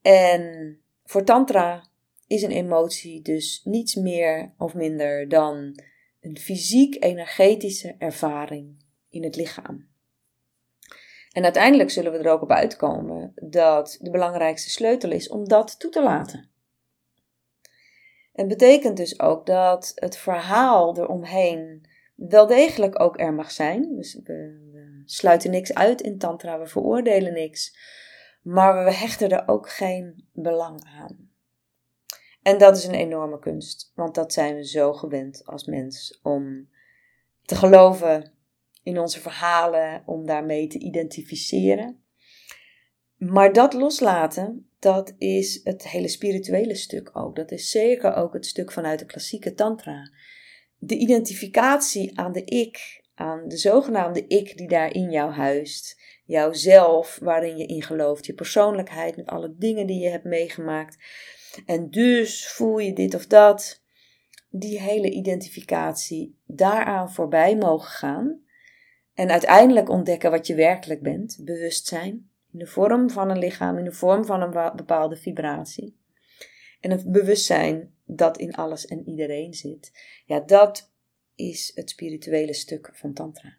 En 0.02 0.78
voor 1.04 1.24
tantra 1.24 1.90
is 2.28 2.42
een 2.42 2.52
emotie 2.52 3.22
dus 3.22 3.62
niets 3.64 3.96
meer 3.96 4.54
of 4.58 4.74
minder 4.74 5.30
dan 5.30 5.80
een 6.22 6.38
fysiek-energetische 6.38 7.96
ervaring 7.98 8.84
in 9.10 9.24
het 9.24 9.36
lichaam. 9.36 9.88
En 11.32 11.44
uiteindelijk 11.44 11.90
zullen 11.90 12.12
we 12.12 12.18
er 12.18 12.32
ook 12.32 12.42
op 12.42 12.52
uitkomen 12.52 13.32
dat 13.36 13.98
de 14.02 14.10
belangrijkste 14.10 14.70
sleutel 14.70 15.12
is 15.12 15.30
om 15.30 15.48
dat 15.48 15.80
toe 15.80 15.92
te 15.92 16.04
laten. 16.04 16.50
Het 18.34 18.48
betekent 18.48 18.98
dus 18.98 19.20
ook 19.20 19.46
dat 19.46 19.92
het 19.96 20.18
verhaal 20.18 20.98
eromheen 20.98 21.88
wel 22.16 22.48
degelijk 22.48 23.02
ook 23.02 23.20
er 23.20 23.34
mag 23.34 23.52
zijn. 23.52 23.96
we, 23.96 24.22
we 24.24 25.02
sluiten 25.06 25.52
niks 25.52 25.74
uit 25.74 26.02
in 26.02 26.18
Tantra, 26.18 26.60
we 26.60 26.68
veroordelen 26.68 27.34
niks. 27.34 27.78
Maar 28.42 28.84
we 28.84 28.94
hechten 28.94 29.30
er 29.30 29.48
ook 29.48 29.70
geen 29.70 30.28
belang 30.34 30.84
aan. 31.00 31.30
En 32.42 32.58
dat 32.58 32.78
is 32.78 32.86
een 32.86 32.94
enorme 32.94 33.40
kunst, 33.40 33.92
want 33.96 34.16
dat 34.16 34.34
zijn 34.34 34.56
we 34.56 34.66
zo 34.66 34.94
gewend 34.94 35.46
als 35.46 35.66
mens 35.66 36.20
om 36.24 36.70
te 37.42 37.56
geloven 37.56 38.34
in 38.84 39.00
onze 39.00 39.20
verhalen, 39.20 40.04
om 40.06 40.26
daarmee 40.26 40.68
te 40.68 40.80
identificeren. 40.80 42.04
Maar 43.18 43.54
dat 43.54 43.74
loslaten, 43.74 44.70
dat 44.80 45.14
is 45.18 45.60
het 45.64 45.88
hele 45.88 46.08
spirituele 46.08 46.76
stuk 46.76 47.10
ook. 47.14 47.36
Dat 47.36 47.52
is 47.52 47.70
zeker 47.70 48.14
ook 48.14 48.34
het 48.34 48.46
stuk 48.46 48.72
vanuit 48.72 49.00
de 49.00 49.06
klassieke 49.06 49.54
tantra. 49.54 50.12
De 50.78 50.98
identificatie 50.98 52.20
aan 52.20 52.32
de 52.32 52.44
ik, 52.44 53.04
aan 53.16 53.48
de 53.48 53.58
zogenaamde 53.58 54.28
ik 54.28 54.58
die 54.58 54.68
daar 54.68 54.94
in 54.94 55.12
jou 55.12 55.32
huist. 55.32 56.02
Jouzelf, 56.26 57.20
waarin 57.22 57.58
je 57.58 57.66
in 57.66 57.84
gelooft, 57.84 58.26
je 58.26 58.34
persoonlijkheid 58.34 59.16
met 59.16 59.28
alle 59.28 59.56
dingen 59.58 59.88
die 59.88 60.00
je 60.00 60.10
hebt 60.10 60.24
meegemaakt. 60.24 60.98
En 61.66 61.90
dus 61.90 62.48
voel 62.48 62.78
je 62.78 62.94
dit 62.94 63.16
of 63.16 63.28
dat. 63.28 63.84
Die 64.50 64.80
hele 64.80 65.10
identificatie 65.10 66.40
daaraan 66.46 67.12
voorbij 67.12 67.58
mogen 67.58 67.90
gaan. 67.90 68.48
En 69.20 69.30
uiteindelijk 69.30 69.90
ontdekken 69.90 70.32
wat 70.32 70.48
je 70.48 70.56
werkelijk 70.56 71.02
bent. 71.02 71.38
Bewustzijn, 71.42 72.30
In 72.52 72.60
de 72.60 72.68
vorm 72.68 73.10
van 73.10 73.30
een 73.30 73.38
lichaam, 73.38 73.78
in 73.78 73.84
de 73.84 73.92
vorm 73.92 74.26
van 74.26 74.42
een 74.42 74.76
bepaalde 74.76 75.16
vibratie. 75.16 75.98
En 76.80 76.92
een 76.92 77.12
bewustzijn 77.12 77.94
dat 78.06 78.38
in 78.38 78.54
alles 78.54 78.86
en 78.86 79.10
iedereen 79.10 79.54
zit. 79.54 79.92
Ja, 80.26 80.40
dat 80.40 80.92
is 81.36 81.72
het 81.76 81.90
spirituele 81.90 82.54
stuk 82.54 82.90
van 82.94 83.14
Tantra. 83.14 83.56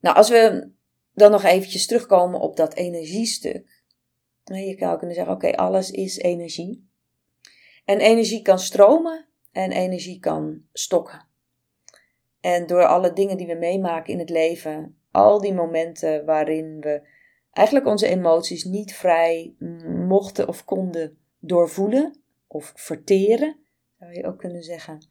Nou, 0.00 0.16
als 0.16 0.28
we 0.28 0.70
dan 1.12 1.30
nog 1.30 1.44
eventjes 1.44 1.86
terugkomen 1.86 2.40
op 2.40 2.56
dat 2.56 2.74
energiestuk. 2.74 3.82
Je 4.44 4.76
zou 4.78 4.98
kunnen 4.98 5.16
zeggen, 5.16 5.34
oké, 5.34 5.52
alles 5.56 5.90
is 5.90 6.16
energie. 6.16 6.88
En 7.84 7.98
energie 7.98 8.42
kan 8.42 8.58
stromen 8.58 9.28
en 9.52 9.72
energie 9.72 10.18
kan 10.18 10.62
stokken. 10.72 11.30
En 12.42 12.66
door 12.66 12.86
alle 12.86 13.12
dingen 13.12 13.36
die 13.36 13.46
we 13.46 13.54
meemaken 13.54 14.12
in 14.12 14.18
het 14.18 14.30
leven, 14.30 14.96
al 15.10 15.40
die 15.40 15.54
momenten 15.54 16.24
waarin 16.24 16.80
we 16.80 17.08
eigenlijk 17.52 17.86
onze 17.86 18.06
emoties 18.06 18.64
niet 18.64 18.94
vrij 18.94 19.54
mochten 19.84 20.48
of 20.48 20.64
konden 20.64 21.18
doorvoelen 21.38 22.20
of 22.46 22.72
verteren, 22.76 23.56
zou 23.98 24.12
je 24.12 24.26
ook 24.26 24.38
kunnen 24.38 24.62
zeggen, 24.62 25.06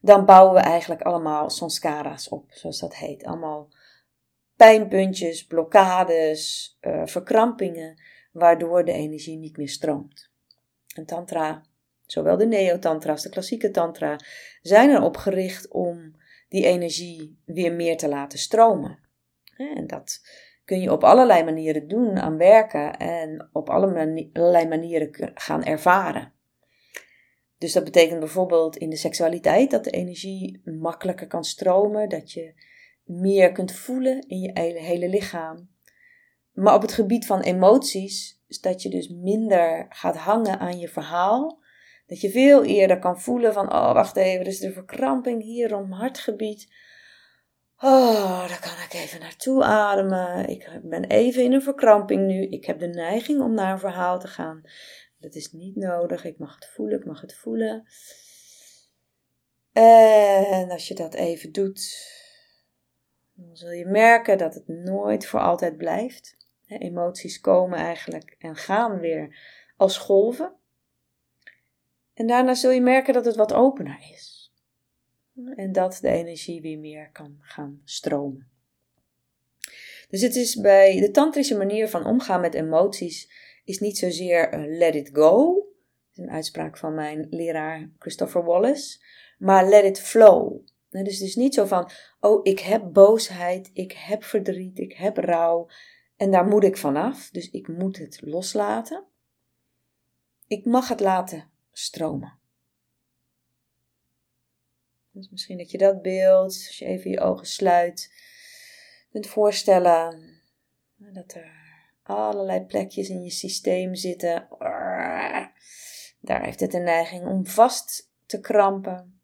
dan 0.00 0.24
bouwen 0.24 0.54
we 0.54 0.60
eigenlijk 0.60 1.02
allemaal 1.02 1.50
sanskara's 1.50 2.28
op, 2.28 2.44
zoals 2.48 2.80
dat 2.80 2.96
heet. 2.96 3.24
Allemaal 3.24 3.68
pijnpuntjes, 4.56 5.46
blokkades, 5.46 6.76
uh, 6.80 7.02
verkrampingen, 7.04 8.02
waardoor 8.32 8.84
de 8.84 8.92
energie 8.92 9.36
niet 9.36 9.56
meer 9.56 9.68
stroomt. 9.68 10.30
En 10.94 11.06
tantra, 11.06 11.62
zowel 12.06 12.36
de 12.36 12.46
neo-tantra 12.46 13.12
als 13.12 13.22
de 13.22 13.28
klassieke 13.28 13.70
tantra, 13.70 14.18
zijn 14.62 14.90
erop 14.90 15.16
gericht 15.16 15.68
om 15.68 16.18
die 16.50 16.64
energie 16.64 17.40
weer 17.44 17.72
meer 17.72 17.96
te 17.96 18.08
laten 18.08 18.38
stromen. 18.38 18.98
En 19.56 19.86
dat 19.86 20.20
kun 20.64 20.80
je 20.80 20.92
op 20.92 21.04
allerlei 21.04 21.44
manieren 21.44 21.88
doen, 21.88 22.18
aan 22.18 22.36
werken 22.36 22.96
en 22.98 23.48
op 23.52 23.68
allerlei 23.70 24.68
manieren 24.68 25.32
gaan 25.34 25.64
ervaren. 25.64 26.32
Dus 27.58 27.72
dat 27.72 27.84
betekent 27.84 28.18
bijvoorbeeld 28.18 28.76
in 28.76 28.90
de 28.90 28.96
seksualiteit 28.96 29.70
dat 29.70 29.84
de 29.84 29.90
energie 29.90 30.60
makkelijker 30.64 31.26
kan 31.26 31.44
stromen, 31.44 32.08
dat 32.08 32.32
je 32.32 32.54
meer 33.04 33.52
kunt 33.52 33.72
voelen 33.72 34.28
in 34.28 34.40
je 34.40 34.60
hele 34.60 35.08
lichaam. 35.08 35.70
Maar 36.52 36.74
op 36.74 36.82
het 36.82 36.92
gebied 36.92 37.26
van 37.26 37.40
emoties, 37.40 38.42
dat 38.60 38.82
je 38.82 38.88
dus 38.88 39.08
minder 39.08 39.86
gaat 39.88 40.16
hangen 40.16 40.58
aan 40.58 40.78
je 40.78 40.88
verhaal. 40.88 41.59
Dat 42.10 42.20
je 42.20 42.30
veel 42.30 42.64
eerder 42.64 42.98
kan 42.98 43.20
voelen 43.20 43.52
van, 43.52 43.72
oh 43.72 43.92
wacht 43.92 44.16
even, 44.16 44.40
er 44.40 44.46
is 44.46 44.58
de 44.58 44.72
verkramping 44.72 45.42
hier 45.42 45.76
om 45.76 45.92
hartgebied. 45.92 46.72
Oh, 47.76 48.48
daar 48.48 48.60
kan 48.60 48.84
ik 48.84 48.92
even 48.92 49.20
naartoe 49.20 49.64
ademen. 49.64 50.48
Ik 50.48 50.80
ben 50.82 51.04
even 51.04 51.44
in 51.44 51.52
een 51.52 51.62
verkramping 51.62 52.26
nu. 52.26 52.46
Ik 52.46 52.64
heb 52.64 52.78
de 52.78 52.86
neiging 52.86 53.40
om 53.40 53.54
naar 53.54 53.72
een 53.72 53.78
verhaal 53.78 54.18
te 54.18 54.26
gaan. 54.26 54.62
Dat 55.18 55.34
is 55.34 55.52
niet 55.52 55.76
nodig. 55.76 56.24
Ik 56.24 56.38
mag 56.38 56.54
het 56.54 56.66
voelen, 56.66 56.98
ik 56.98 57.04
mag 57.04 57.20
het 57.20 57.34
voelen. 57.34 57.88
En 59.72 60.70
als 60.70 60.88
je 60.88 60.94
dat 60.94 61.14
even 61.14 61.52
doet, 61.52 62.08
dan 63.34 63.56
zul 63.56 63.70
je 63.70 63.86
merken 63.86 64.38
dat 64.38 64.54
het 64.54 64.68
nooit 64.68 65.26
voor 65.26 65.40
altijd 65.40 65.76
blijft. 65.76 66.36
Emoties 66.66 67.40
komen 67.40 67.78
eigenlijk 67.78 68.36
en 68.38 68.56
gaan 68.56 68.98
weer 68.98 69.36
als 69.76 69.98
golven. 69.98 70.58
En 72.14 72.26
daarna 72.26 72.54
zul 72.54 72.70
je 72.70 72.80
merken 72.80 73.14
dat 73.14 73.24
het 73.24 73.36
wat 73.36 73.52
opener 73.52 73.98
is. 74.12 74.52
En 75.54 75.72
dat 75.72 75.98
de 76.00 76.08
energie 76.08 76.60
weer 76.60 76.78
meer 76.78 77.10
kan 77.12 77.36
gaan 77.40 77.80
stromen. 77.84 78.48
Dus 80.08 80.20
het 80.20 80.34
is 80.34 80.54
bij 80.56 81.00
de 81.00 81.10
tantrische 81.10 81.56
manier 81.56 81.88
van 81.88 82.06
omgaan 82.06 82.40
met 82.40 82.54
emoties 82.54 83.30
is 83.64 83.78
niet 83.78 83.98
zozeer 83.98 84.66
let 84.68 84.94
it 84.94 85.10
go. 85.12 85.54
Dat 85.54 86.12
is 86.12 86.18
een 86.18 86.30
uitspraak 86.30 86.76
van 86.76 86.94
mijn 86.94 87.26
leraar 87.30 87.90
Christopher 87.98 88.44
Wallace. 88.44 88.98
Maar 89.38 89.68
let 89.68 89.84
it 89.84 90.00
flow. 90.00 90.60
Dus 90.88 91.18
het 91.18 91.28
is 91.28 91.36
niet 91.36 91.54
zo 91.54 91.64
van, 91.64 91.90
oh, 92.20 92.40
ik 92.42 92.58
heb 92.60 92.92
boosheid, 92.92 93.70
ik 93.72 93.92
heb 93.92 94.24
verdriet, 94.24 94.78
ik 94.78 94.92
heb 94.92 95.16
rouw 95.16 95.68
en 96.16 96.30
daar 96.30 96.46
moet 96.46 96.64
ik 96.64 96.76
vanaf, 96.76 97.30
dus 97.30 97.50
ik 97.50 97.68
moet 97.68 97.98
het 97.98 98.20
loslaten. 98.24 99.04
Ik 100.46 100.64
mag 100.64 100.88
het 100.88 101.00
laten 101.00 101.49
stromen. 101.72 102.38
Dus 105.10 105.28
misschien 105.30 105.58
dat 105.58 105.70
je 105.70 105.78
dat 105.78 106.02
beeld, 106.02 106.44
als 106.44 106.78
je 106.78 106.84
even 106.84 107.10
je 107.10 107.20
ogen 107.20 107.46
sluit, 107.46 108.12
kunt 109.10 109.26
voorstellen 109.26 110.40
dat 110.96 111.34
er 111.34 111.60
allerlei 112.02 112.60
plekjes 112.64 113.08
in 113.08 113.22
je 113.22 113.30
systeem 113.30 113.94
zitten. 113.94 114.48
Daar 116.20 116.44
heeft 116.44 116.60
het 116.60 116.74
een 116.74 116.84
neiging 116.84 117.26
om 117.26 117.46
vast 117.46 118.10
te 118.26 118.40
krampen. 118.40 119.20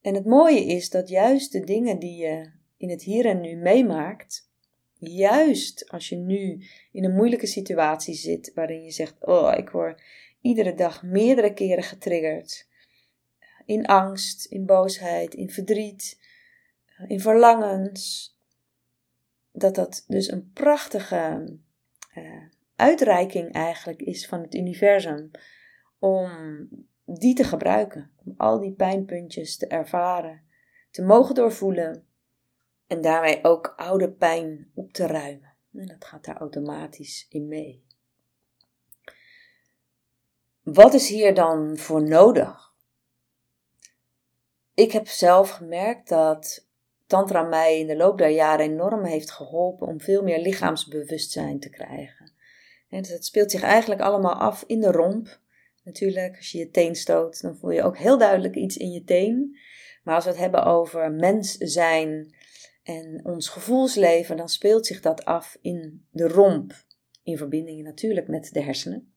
En 0.00 0.14
het 0.14 0.24
mooie 0.24 0.64
is 0.64 0.90
dat 0.90 1.08
juist 1.08 1.52
de 1.52 1.64
dingen 1.64 1.98
die 1.98 2.16
je 2.16 2.50
in 2.76 2.90
het 2.90 3.02
hier 3.02 3.26
en 3.26 3.40
nu 3.40 3.56
meemaakt, 3.56 4.50
juist 4.98 5.90
als 5.90 6.08
je 6.08 6.16
nu 6.16 6.64
in 6.92 7.04
een 7.04 7.14
moeilijke 7.14 7.46
situatie 7.46 8.14
zit 8.14 8.52
waarin 8.54 8.82
je 8.82 8.90
zegt: 8.90 9.26
Oh, 9.26 9.54
ik 9.56 9.70
word 9.70 10.02
iedere 10.40 10.74
dag 10.74 11.02
meerdere 11.02 11.52
keren 11.52 11.84
getriggerd. 11.84 12.68
In 13.64 13.86
angst, 13.86 14.44
in 14.44 14.66
boosheid, 14.66 15.34
in 15.34 15.50
verdriet, 15.50 16.20
in 17.06 17.20
verlangens. 17.20 18.36
Dat 19.52 19.74
dat 19.74 20.04
dus 20.06 20.30
een 20.30 20.50
prachtige 20.52 21.56
uh, 22.16 22.42
uitreiking 22.76 23.52
eigenlijk 23.52 24.02
is 24.02 24.26
van 24.26 24.40
het 24.40 24.54
universum 24.54 25.30
om 25.98 26.30
die 27.04 27.34
te 27.34 27.44
gebruiken. 27.44 28.10
Om 28.24 28.34
al 28.36 28.58
die 28.58 28.72
pijnpuntjes 28.72 29.56
te 29.56 29.66
ervaren, 29.66 30.42
te 30.90 31.02
mogen 31.02 31.34
doorvoelen 31.34 32.06
en 32.86 33.00
daarmee 33.00 33.44
ook 33.44 33.72
oude 33.76 34.10
pijn 34.10 34.70
op 34.74 34.92
te 34.92 35.06
ruimen. 35.06 35.56
En 35.72 35.86
dat 35.86 36.04
gaat 36.04 36.24
daar 36.24 36.36
automatisch 36.36 37.26
in 37.28 37.48
mee. 37.48 37.86
Wat 40.72 40.94
is 40.94 41.08
hier 41.08 41.34
dan 41.34 41.76
voor 41.76 42.02
nodig? 42.02 42.72
Ik 44.74 44.92
heb 44.92 45.08
zelf 45.08 45.50
gemerkt 45.50 46.08
dat 46.08 46.66
Tantra 47.06 47.42
mij 47.42 47.78
in 47.78 47.86
de 47.86 47.96
loop 47.96 48.18
der 48.18 48.28
jaren 48.28 48.70
enorm 48.70 49.04
heeft 49.04 49.30
geholpen 49.30 49.86
om 49.86 50.00
veel 50.00 50.22
meer 50.22 50.38
lichaamsbewustzijn 50.38 51.60
te 51.60 51.70
krijgen. 51.70 52.32
En 52.88 53.06
het 53.06 53.24
speelt 53.24 53.50
zich 53.50 53.62
eigenlijk 53.62 54.00
allemaal 54.00 54.34
af 54.34 54.64
in 54.66 54.80
de 54.80 54.90
romp. 54.90 55.40
Natuurlijk, 55.84 56.36
als 56.36 56.52
je 56.52 56.58
je 56.58 56.70
teen 56.70 56.94
stoot, 56.94 57.40
dan 57.40 57.56
voel 57.56 57.70
je 57.70 57.82
ook 57.82 57.98
heel 57.98 58.18
duidelijk 58.18 58.54
iets 58.54 58.76
in 58.76 58.90
je 58.90 59.04
teen. 59.04 59.58
Maar 60.02 60.14
als 60.14 60.24
we 60.24 60.30
het 60.30 60.38
hebben 60.38 60.64
over 60.64 61.12
mens 61.12 61.56
zijn 61.56 62.34
en 62.82 63.20
ons 63.24 63.48
gevoelsleven, 63.48 64.36
dan 64.36 64.48
speelt 64.48 64.86
zich 64.86 65.00
dat 65.00 65.24
af 65.24 65.58
in 65.60 66.06
de 66.10 66.28
romp. 66.28 66.72
In 67.22 67.36
verbinding 67.36 67.82
natuurlijk 67.82 68.28
met 68.28 68.52
de 68.52 68.62
hersenen. 68.62 69.12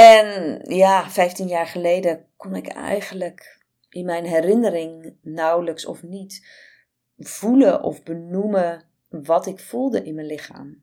En 0.00 0.58
ja, 0.74 1.10
15 1.10 1.46
jaar 1.46 1.66
geleden 1.66 2.26
kon 2.36 2.54
ik 2.54 2.66
eigenlijk 2.68 3.64
in 3.88 4.04
mijn 4.04 4.24
herinnering 4.24 5.16
nauwelijks 5.22 5.86
of 5.86 6.02
niet 6.02 6.46
voelen 7.18 7.82
of 7.82 8.02
benoemen 8.02 8.84
wat 9.08 9.46
ik 9.46 9.60
voelde 9.60 10.02
in 10.02 10.14
mijn 10.14 10.26
lichaam. 10.26 10.82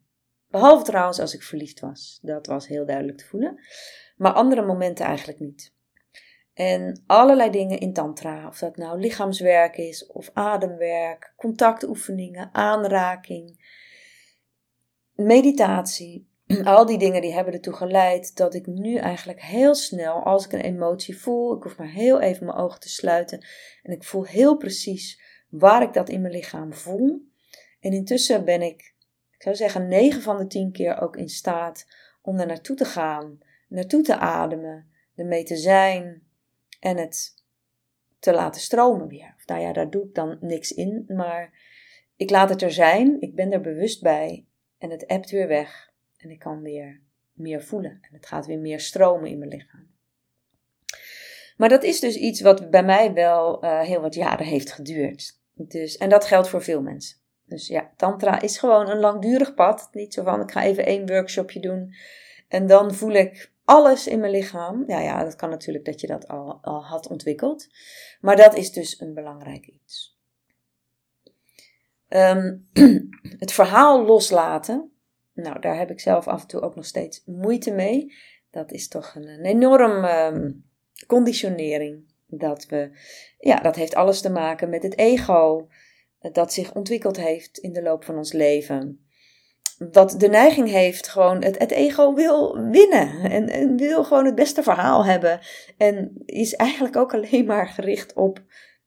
Behalve 0.49 0.84
trouwens 0.84 1.19
als 1.19 1.34
ik 1.34 1.43
verliefd 1.43 1.80
was. 1.80 2.19
Dat 2.21 2.47
was 2.47 2.67
heel 2.67 2.86
duidelijk 2.86 3.17
te 3.17 3.25
voelen 3.25 3.60
maar 4.15 4.34
andere 4.34 4.65
momenten 4.65 5.06
eigenlijk 5.06 5.39
niet. 5.39 5.73
En 6.54 7.04
allerlei 7.08 7.49
dingen 7.49 7.80
in 7.80 7.93
Tantra, 7.93 8.47
of 8.47 8.58
dat 8.58 8.78
nou 8.78 8.99
lichaamswerk 8.99 9.78
is, 9.78 10.08
of 10.08 10.30
ademwerk, 10.34 11.34
contactoefeningen, 11.36 12.49
aanraking, 12.54 13.73
meditatie. 15.13 16.28
Al 16.63 16.86
die 16.86 16.97
dingen 16.97 17.21
die 17.21 17.34
hebben 17.34 17.53
ertoe 17.53 17.73
geleid 17.73 18.36
dat 18.36 18.53
ik 18.53 18.65
nu 18.65 18.95
eigenlijk 18.95 19.41
heel 19.41 19.75
snel, 19.75 20.23
als 20.23 20.45
ik 20.45 20.53
een 20.53 20.62
emotie 20.62 21.17
voel, 21.17 21.55
ik 21.55 21.63
hoef 21.63 21.77
maar 21.77 21.91
heel 21.91 22.21
even 22.21 22.45
mijn 22.45 22.58
ogen 22.58 22.79
te 22.79 22.89
sluiten 22.89 23.45
en 23.84 23.93
ik 23.93 24.03
voel 24.03 24.25
heel 24.25 24.58
precies 24.58 25.21
waar 25.49 25.81
ik 25.81 25.93
dat 25.93 26.10
in 26.10 26.21
mijn 26.21 26.34
lichaam 26.34 26.73
voel. 26.73 27.21
En 27.79 27.91
intussen 27.91 28.45
ben 28.45 28.62
ik, 28.62 28.95
ik 29.31 29.41
zou 29.41 29.55
zeggen, 29.55 29.88
9 29.88 30.21
van 30.21 30.38
de 30.38 30.47
10 30.47 30.71
keer 30.71 31.01
ook 31.01 31.17
in 31.17 31.29
staat 31.29 31.88
om 32.21 32.39
er 32.39 32.47
naartoe 32.47 32.75
te 32.75 32.86
gaan 32.86 33.39
naartoe 33.67 34.01
te 34.01 34.17
ademen, 34.17 34.91
ermee 35.15 35.43
te 35.43 35.55
zijn 35.55 36.23
en 36.79 36.97
het 36.97 37.43
te 38.19 38.34
laten 38.34 38.62
stromen 38.62 39.08
weer. 39.08 39.34
Of 39.38 39.45
nou 39.45 39.62
ja, 39.62 39.73
daar 39.73 39.89
doe 39.89 40.03
ik 40.03 40.13
dan 40.13 40.38
niks 40.41 40.71
in, 40.71 41.03
maar 41.08 41.53
ik 42.15 42.29
laat 42.29 42.49
het 42.49 42.62
er 42.62 42.71
zijn, 42.71 43.21
ik 43.21 43.36
ben 43.36 43.51
er 43.51 43.62
bewust 43.62 44.01
bij 44.01 44.45
en 44.77 44.89
het 44.89 45.05
ebt 45.05 45.29
weer 45.29 45.47
weg 45.47 45.93
en 46.25 46.31
ik 46.31 46.39
kan 46.39 46.61
weer 46.61 47.01
meer 47.33 47.63
voelen 47.63 47.91
en 48.01 48.09
het 48.11 48.25
gaat 48.25 48.45
weer 48.45 48.59
meer 48.59 48.79
stromen 48.79 49.29
in 49.29 49.38
mijn 49.38 49.51
lichaam. 49.51 49.93
Maar 51.57 51.69
dat 51.69 51.83
is 51.83 51.99
dus 51.99 52.15
iets 52.15 52.41
wat 52.41 52.69
bij 52.69 52.83
mij 52.83 53.13
wel 53.13 53.63
uh, 53.63 53.79
heel 53.79 54.01
wat 54.01 54.15
jaren 54.15 54.45
heeft 54.45 54.71
geduurd. 54.71 55.39
Dus, 55.53 55.97
en 55.97 56.09
dat 56.09 56.25
geldt 56.25 56.47
voor 56.47 56.61
veel 56.61 56.81
mensen. 56.81 57.17
Dus 57.45 57.67
ja, 57.67 57.91
tantra 57.97 58.41
is 58.41 58.57
gewoon 58.57 58.89
een 58.89 58.99
langdurig 58.99 59.53
pad. 59.53 59.89
Niet 59.91 60.13
zo 60.13 60.23
van 60.23 60.41
ik 60.41 60.51
ga 60.51 60.63
even 60.63 60.85
één 60.85 61.07
workshopje 61.07 61.59
doen 61.59 61.93
en 62.47 62.67
dan 62.67 62.93
voel 62.93 63.11
ik 63.11 63.51
alles 63.63 64.07
in 64.07 64.19
mijn 64.19 64.31
lichaam. 64.31 64.83
Ja, 64.88 64.99
ja, 64.99 65.23
dat 65.23 65.35
kan 65.35 65.49
natuurlijk 65.49 65.85
dat 65.85 66.01
je 66.01 66.07
dat 66.07 66.27
al, 66.27 66.59
al 66.61 66.85
had 66.85 67.07
ontwikkeld. 67.07 67.67
Maar 68.19 68.35
dat 68.35 68.55
is 68.55 68.71
dus 68.71 69.01
een 69.01 69.13
belangrijk 69.13 69.65
iets. 69.65 70.19
Ehm, 72.07 72.57
het 73.43 73.51
verhaal 73.51 74.05
loslaten. 74.05 74.94
Nou, 75.36 75.60
daar 75.60 75.78
heb 75.78 75.91
ik 75.91 76.00
zelf 76.00 76.28
af 76.28 76.41
en 76.41 76.48
toe 76.48 76.62
ook 76.62 76.76
nog 76.76 76.86
steeds 76.86 77.24
moeite 77.26 77.71
mee. 77.71 78.13
Dat 78.50 78.71
is 78.71 78.88
toch 78.88 79.15
een, 79.15 79.28
een 79.28 79.45
enorm 79.45 80.04
ehm, 80.04 80.52
conditionering. 81.08 82.13
Dat 82.28 82.65
we, 82.65 82.89
ja, 83.38 83.60
dat 83.60 83.76
heeft 83.76 83.95
alles 83.95 84.21
te 84.21 84.30
maken 84.30 84.69
met 84.69 84.84
het 84.84 84.98
ego. 84.98 85.67
Dat 86.19 86.54
zich 86.54 86.74
ontwikkeld 86.74 87.17
heeft 87.17 87.58
in 87.58 87.74
de 87.74 87.82
loop 87.82 88.04
van 88.04 88.17
ons 88.17 88.34
leven 88.34 89.06
dat 89.78 90.15
de 90.17 90.28
neiging 90.28 90.69
heeft 90.69 91.08
gewoon, 91.08 91.43
het, 91.43 91.58
het 91.58 91.71
ego 91.71 92.13
wil 92.13 92.62
winnen 92.69 93.32
en, 93.32 93.50
en, 93.50 93.78
wil 93.78 94.04
gewoon 94.04 94.26
het 94.26 94.36
beste 94.36 94.63
verhaal 94.63 95.06
hebben. 95.06 95.39
En 95.78 96.21
is 96.26 96.54
eigenlijk 96.54 96.95
ook 96.95 97.13
alleen 97.13 97.45
maar 97.45 97.67
gericht 97.67 98.13
op 98.13 98.43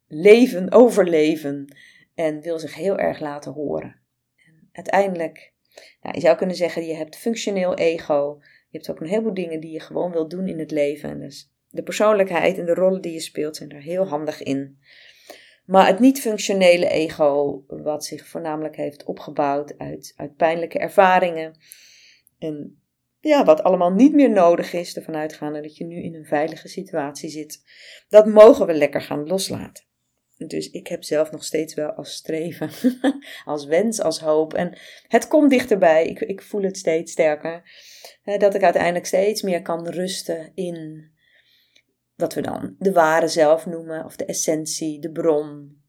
leven, 0.07 0.73
overleven. 0.73 1.77
En 2.15 2.41
wil 2.41 2.59
zich 2.59 2.75
heel 2.75 2.99
erg 2.99 3.21
laten 3.21 3.53
horen. 3.53 4.01
En 4.47 4.69
uiteindelijk, 4.73 5.53
nou, 6.03 6.15
je 6.15 6.21
zou 6.21 6.37
kunnen 6.37 6.57
zeggen, 6.57 6.87
je 6.87 6.95
hebt 6.95 7.17
functioneel 7.17 7.75
ego. 7.75 8.39
Je 8.41 8.79
hebt 8.79 8.91
ook 8.91 9.01
een 9.01 9.07
heleboel 9.07 9.35
dingen 9.35 9.61
die 9.61 9.73
je 9.73 9.81
gewoon 9.81 10.13
wil 10.13 10.29
doen 10.29 10.49
in 10.49 10.59
het 10.59 10.71
leven. 10.71 11.11
En 11.11 11.21
dus 11.21 11.53
de 11.71 11.83
persoonlijkheid 11.83 12.59
en 12.59 12.67
de 12.67 12.75
rollen 12.75 13.03
die 13.03 13.13
je 13.13 13.21
speelt 13.21 13.57
zijn 13.57 13.71
er 13.71 13.83
heel 13.83 14.07
handig 14.07 14.43
in. 14.43 14.79
Maar 15.65 15.87
het 15.87 15.99
niet-functionele 15.99 16.89
ego, 16.89 17.65
wat 17.67 18.05
zich 18.05 18.27
voornamelijk 18.27 18.77
heeft 18.77 19.05
opgebouwd 19.05 19.79
uit, 19.79 20.13
uit 20.17 20.37
pijnlijke 20.37 20.79
ervaringen. 20.79 21.59
En 22.39 22.83
ja, 23.21 23.45
wat 23.45 23.63
allemaal 23.63 23.93
niet 23.93 24.15
meer 24.15 24.31
nodig 24.31 24.73
is, 24.73 24.97
ervan 24.97 25.17
uitgaande 25.17 25.61
dat 25.61 25.77
je 25.77 25.85
nu 25.85 26.03
in 26.03 26.15
een 26.15 26.25
veilige 26.25 26.69
situatie 26.69 27.29
zit. 27.29 27.63
Dat 28.09 28.27
mogen 28.27 28.67
we 28.67 28.75
lekker 28.75 29.03
gaan 29.03 29.27
loslaten. 29.27 29.85
Dus 30.47 30.71
ik 30.71 30.87
heb 30.87 31.05
zelf 31.05 31.31
nog 31.31 31.45
steeds 31.45 31.75
wel 31.75 31.91
als 31.91 32.13
streven, 32.13 32.71
als 33.45 33.65
wens, 33.65 34.01
als 34.01 34.21
hoop. 34.21 34.55
En 34.55 34.79
het 35.09 35.29
komt 35.29 35.51
dichterbij, 35.51 36.07
ik, 36.07 36.21
ik 36.21 36.43
voel 36.43 36.63
het 36.63 36.77
steeds 36.77 37.13
sterker. 37.13 37.71
dat 38.39 38.55
ik 38.55 38.63
uiteindelijk 38.63 39.07
steeds 39.07 39.43
meer 39.43 39.63
kan 39.63 39.89
rusten 39.89 40.53
in 40.55 41.11
wat 42.19 42.35
we 42.35 42.41
dan 42.41 42.75
de 42.79 42.93
ware 42.93 43.29
zelf 43.29 43.67
noemen, 43.67 44.05
of 44.05 44.17
de 44.17 44.25
essentie, 44.25 45.01
de 45.01 45.11
bron. 45.11 45.81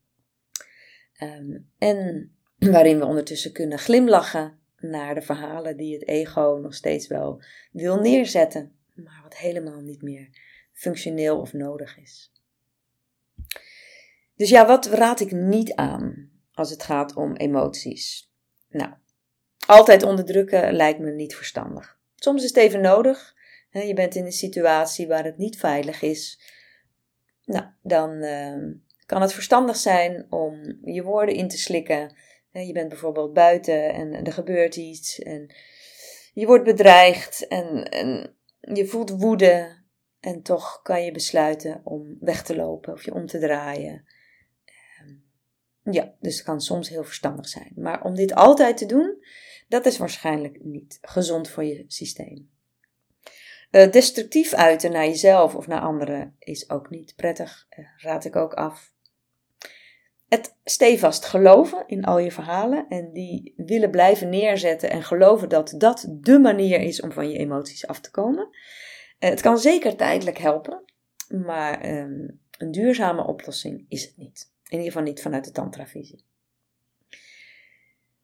Ehm, 1.13 1.57
en 1.77 2.31
waarin 2.71 2.99
we 2.99 3.05
ondertussen 3.05 3.51
kunnen 3.51 3.79
glimlachen 3.79 4.59
naar 4.77 5.15
de 5.15 5.21
verhalen 5.21 5.77
die 5.77 5.93
het 5.93 6.07
ego 6.07 6.59
nog 6.61 6.73
steeds 6.73 7.07
wel 7.07 7.41
wil 7.71 7.99
neerzetten, 7.99 8.75
maar 8.95 9.19
wat 9.23 9.37
helemaal 9.37 9.81
niet 9.81 10.01
meer 10.01 10.29
functioneel 10.73 11.39
of 11.39 11.53
nodig 11.53 11.97
is. 11.97 12.31
Dus 14.39 14.49
ja, 14.49 14.67
wat 14.67 14.85
raad 14.85 15.19
ik 15.19 15.31
niet 15.31 15.75
aan 15.75 16.29
als 16.51 16.69
het 16.69 16.83
gaat 16.83 17.15
om 17.15 17.35
emoties? 17.35 18.31
Nou, 18.69 18.93
altijd 19.65 20.03
onderdrukken 20.03 20.73
lijkt 20.73 20.99
me 20.99 21.11
niet 21.11 21.35
verstandig. 21.35 21.99
Soms 22.15 22.43
is 22.43 22.49
het 22.49 22.57
even 22.57 22.81
nodig, 22.81 23.35
je 23.71 23.93
bent 23.93 24.15
in 24.15 24.25
een 24.25 24.31
situatie 24.31 25.07
waar 25.07 25.23
het 25.23 25.37
niet 25.37 25.57
veilig 25.57 26.01
is. 26.01 26.41
Nou, 27.45 27.65
dan 27.81 28.21
ehm, 28.21 28.71
kan 29.05 29.21
het 29.21 29.33
verstandig 29.33 29.75
zijn 29.75 30.25
om 30.29 30.79
je 30.83 31.03
woorden 31.03 31.35
in 31.35 31.47
te 31.47 31.57
slikken. 31.57 32.15
je 32.51 32.73
bent 32.73 32.89
bijvoorbeeld 32.89 33.33
buiten 33.33 33.93
en 33.93 34.23
er 34.23 34.33
gebeurt 34.33 34.75
iets 34.75 35.19
en 35.19 35.55
je 36.33 36.45
wordt 36.45 36.63
bedreigd 36.63 37.47
en, 37.47 37.83
en 37.83 38.35
je 38.59 38.85
voelt 38.85 39.09
woede. 39.09 39.77
En 40.19 40.41
toch 40.41 40.81
kan 40.81 41.03
je 41.03 41.11
besluiten 41.11 41.81
om 41.83 42.17
weg 42.19 42.43
te 42.43 42.55
lopen 42.55 42.93
of 42.93 43.05
je 43.05 43.13
om 43.13 43.25
te 43.25 43.39
draaien. 43.39 44.17
Ehm, 45.89 46.05
ja, 46.05 46.13
dus 46.19 46.35
het 46.35 46.45
kan 46.45 46.61
soms 46.61 46.89
heel 46.89 47.03
verstandig 47.03 47.47
zijn. 47.47 47.71
Maar 47.75 48.03
om 48.03 48.15
dit 48.15 48.33
altijd 48.33 48.77
te 48.77 48.85
doen, 48.85 49.23
dat 49.67 49.85
is 49.85 49.97
waarschijnlijk 49.97 50.63
niet 50.63 50.97
gezond 51.01 51.49
voor 51.49 51.63
je 51.63 51.83
systeem. 51.87 52.49
Uh, 53.71 53.91
destructief 53.91 54.53
uiten 54.53 54.91
naar 54.91 55.05
jezelf 55.05 55.55
of 55.55 55.67
naar 55.67 55.81
anderen 55.81 56.35
is 56.39 56.69
ook 56.69 56.89
niet 56.89 57.15
prettig, 57.15 57.67
uh, 57.77 57.85
raad 57.97 58.25
ik 58.25 58.35
ook 58.35 58.53
af. 58.53 58.93
Het 60.27 60.55
stevast 60.63 61.25
geloven 61.25 61.83
in 61.87 62.05
al 62.05 62.19
je 62.19 62.31
verhalen 62.31 62.85
en 62.87 63.13
die 63.13 63.53
willen 63.57 63.91
blijven 63.91 64.29
neerzetten 64.29 64.89
en 64.89 65.03
geloven 65.03 65.49
dat 65.49 65.73
dat 65.77 66.07
de 66.09 66.39
manier 66.39 66.79
is 66.79 67.01
om 67.01 67.11
van 67.11 67.29
je 67.29 67.37
emoties 67.37 67.87
af 67.87 67.99
te 67.99 68.11
komen. 68.11 68.47
Uh, 68.47 69.29
het 69.29 69.41
kan 69.41 69.57
zeker 69.57 69.95
tijdelijk 69.95 70.37
helpen, 70.37 70.83
maar 71.27 71.89
um, 71.89 72.41
een 72.57 72.71
duurzame 72.71 73.23
oplossing 73.23 73.85
is 73.87 74.03
het 74.03 74.17
niet. 74.17 74.51
In 74.69 74.77
ieder 74.77 74.91
geval 74.91 75.07
niet 75.07 75.21
vanuit 75.21 75.45
de 75.45 75.51
tantravisie. 75.51 76.23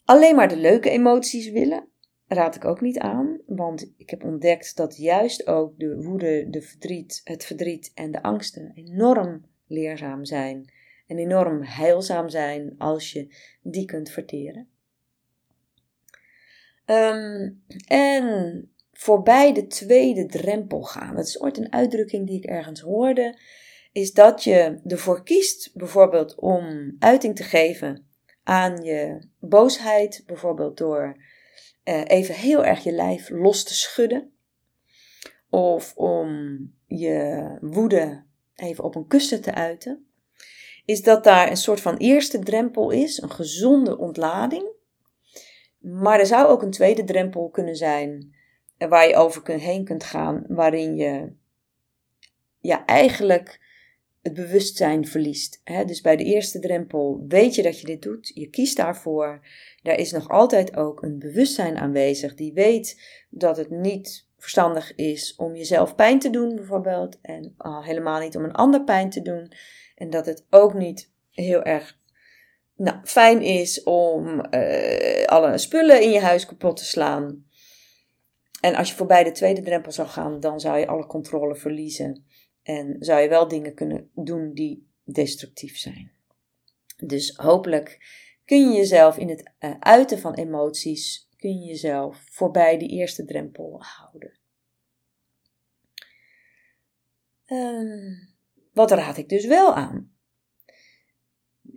Alleen 0.04 0.36
maar 0.36 0.48
de 0.48 0.58
leuke 0.58 0.90
emoties 0.90 1.50
willen 1.50 1.90
raad 2.28 2.56
ik 2.56 2.66
ook 2.66 2.82
niet 2.82 3.00
aan, 3.00 3.42
want 3.46 3.94
ik 3.98 4.10
heb 4.10 4.24
ontdekt 4.24 4.76
dat 4.76 4.98
juist 4.98 5.48
ook 5.48 5.80
de 5.80 6.04
woede, 6.04 6.50
de 6.50 6.62
verdriet, 6.62 7.22
het 7.24 7.46
verdriet 7.46 7.92
en 7.94 8.12
de 8.12 8.24
angsten 8.24 8.72
enorm 8.76 9.46
leerzaam 9.68 10.26
zijn 10.26 10.74
en 11.08 11.18
enorm 11.18 11.64
heilzaam 11.64 12.30
zijn 12.30 12.76
als 12.78 13.12
je 13.12 13.36
die 13.62 13.86
kunt 13.86 14.10
verteren. 14.10 14.68
Ehm, 16.86 17.52
en 17.88 18.70
voorbij 18.92 19.54
de 19.54 19.68
tweede 19.68 20.26
drempel 20.26 20.82
gaan. 20.82 21.16
Dat 21.16 21.28
is 21.28 21.42
ooit 21.42 21.58
een 21.58 21.74
uitdrukking 21.74 22.28
die 22.28 22.38
ik 22.38 22.46
ergens 22.46 22.82
hoorde. 22.82 23.40
Is 23.96 24.14
dat 24.14 24.44
je 24.44 24.80
ervoor 24.88 25.24
kiest, 25.24 25.72
bijvoorbeeld 25.74 26.36
om 26.36 26.96
uiting 27.00 27.36
te 27.36 27.44
geven 27.44 28.08
aan 28.44 28.84
je 28.84 29.28
boosheid, 29.40 30.24
bijvoorbeeld 30.26 30.78
door 30.78 31.18
uh, 31.84 32.02
even 32.08 32.36
heel 32.36 32.66
erg 32.66 32.84
je 32.84 32.92
lijf 32.92 33.30
los 33.30 33.64
te 33.64 33.74
schudden. 33.74 34.34
Of 35.50 35.96
om 35.96 36.58
je 36.88 37.58
woede 37.62 38.24
even 38.56 38.84
op 38.84 38.96
een 38.96 39.08
kussen 39.08 39.42
te 39.42 39.54
uiten. 39.54 40.08
Is 40.86 41.02
dat 41.02 41.24
daar 41.24 41.50
een 41.50 41.58
soort 41.58 41.82
van 41.82 41.98
eerste 41.98 42.40
drempel 42.40 42.90
is, 42.90 43.22
een 43.22 43.32
gezonde 43.32 43.98
ontlading. 43.98 44.70
Maar 45.80 46.20
er 46.20 46.26
zou 46.26 46.48
ook 46.48 46.62
een 46.62 46.72
tweede 46.72 47.04
drempel 47.04 47.50
kunnen 47.50 47.76
zijn 47.76 48.36
eh, 48.78 48.90
waar 48.90 49.08
je 49.08 49.16
over 49.16 49.52
heen 49.52 49.86
kunt 49.86 50.04
gaan, 50.04 50.46
waarin 50.48 50.96
je 50.96 51.34
ja, 52.60 52.86
eigenlijk 52.86 53.64
het 54.26 54.34
bewustzijn 54.34 55.08
verliest. 55.08 55.62
Dus 55.86 56.02
bij 56.02 56.16
de 56.16 56.24
eerste 56.24 56.60
drempel 56.60 57.26
weet 57.28 57.56
je 57.56 57.64
dat 57.64 57.80
je 57.80 57.86
dit 57.86 58.02
doet, 58.02 58.32
je 58.34 58.50
kiest 58.50 58.78
daarvoor. 58.78 59.40
Daar 59.82 59.98
is 59.98 60.12
nog 60.12 60.30
altijd 60.30 60.76
ook 60.76 61.02
een 61.02 61.20
bewustzijn 61.20 61.78
aanwezig 61.78 62.36
die 62.36 62.54
weet 62.54 63.02
dat 63.30 63.58
het 63.58 63.70
niet 63.70 64.28
verstandig 64.38 64.96
is 64.96 65.36
om 65.36 65.56
jezelf 65.56 65.96
pijn 65.96 66.20
te 66.20 66.30
doen, 66.30 66.56
bijvoorbeeld, 66.56 67.18
en 67.22 67.54
al 67.58 67.84
helemaal 67.84 68.20
niet 68.20 68.36
om 68.36 68.44
een 68.44 68.52
ander 68.52 68.84
pijn 68.84 69.10
te 69.10 69.22
doen. 69.22 69.52
En 69.96 70.10
dat 70.10 70.26
het 70.26 70.46
ook 70.50 70.74
niet 70.74 71.12
heel 71.32 71.64
erg 71.64 72.00
nou, 72.76 72.98
fijn 73.04 73.42
is 73.42 73.84
om 73.84 74.46
uh, 74.52 75.26
alle 75.26 75.58
spullen 75.58 76.02
in 76.02 76.12
je 76.12 76.20
huis 76.20 76.46
kapot 76.46 76.78
te 76.78 76.86
slaan. 76.86 77.46
En 78.62 78.76
als 78.76 78.90
je 78.90 78.96
voorbij 78.96 79.24
de 79.24 79.32
tweede 79.32 79.62
drempel 79.62 79.92
zou 79.92 80.08
gaan, 80.08 80.40
dan 80.40 80.60
zou 80.60 80.78
je 80.78 80.88
alle 80.88 81.06
controle 81.06 81.56
verliezen. 81.56 82.26
En 82.66 82.96
zou 83.00 83.22
je 83.22 83.30
wel 83.30 83.48
dingen 83.48 83.74
kunnen 83.74 84.10
doen 84.14 84.54
die 84.54 84.88
destructief 85.04 85.78
zijn. 85.78 86.12
Dus 86.98 87.36
hopelijk 87.36 88.00
kun 88.46 88.70
je 88.70 88.78
jezelf 88.78 89.18
in 89.18 89.30
het 89.30 89.54
uh, 89.60 89.76
uiten 89.80 90.20
van 90.20 90.34
emoties, 90.34 91.30
kun 91.38 91.60
je 91.60 91.66
jezelf 91.66 92.26
voorbij 92.30 92.78
die 92.78 92.90
eerste 92.90 93.26
drempel 93.26 93.84
houden. 93.84 94.40
Um, 97.46 98.36
wat 98.74 98.92
raad 98.92 99.18
ik 99.18 99.30
dus 99.30 99.46
wel 99.46 99.74
aan? 99.74 100.14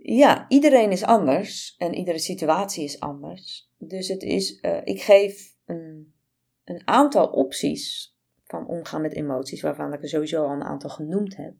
Ja, 0.01 0.45
iedereen 0.47 0.91
is 0.91 1.03
anders 1.03 1.75
en 1.77 1.93
iedere 1.93 2.19
situatie 2.19 2.83
is 2.83 2.99
anders. 2.99 3.71
Dus 3.77 4.07
het 4.07 4.23
is, 4.23 4.59
uh, 4.61 4.81
ik 4.83 5.01
geef 5.01 5.55
een, 5.65 6.13
een 6.63 6.87
aantal 6.87 7.27
opties 7.27 8.15
van 8.49 8.67
omgaan 8.67 9.01
met 9.01 9.13
emoties, 9.13 9.61
waarvan 9.61 9.93
ik 9.93 10.01
er 10.01 10.09
sowieso 10.09 10.45
al 10.45 10.51
een 10.51 10.63
aantal 10.63 10.89
genoemd 10.89 11.35
heb. 11.35 11.53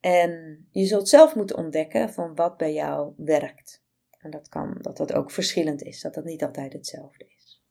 En 0.00 0.64
je 0.70 0.86
zult 0.86 1.08
zelf 1.08 1.34
moeten 1.34 1.56
ontdekken 1.56 2.12
van 2.12 2.34
wat 2.34 2.56
bij 2.56 2.72
jou 2.72 3.12
werkt. 3.16 3.82
En 4.18 4.30
dat 4.30 4.48
kan 4.48 4.78
dat 4.80 4.96
dat 4.96 5.12
ook 5.12 5.30
verschillend 5.30 5.82
is, 5.82 6.00
dat 6.00 6.14
dat 6.14 6.24
niet 6.24 6.44
altijd 6.44 6.72
hetzelfde 6.72 7.26
is. 7.36 7.62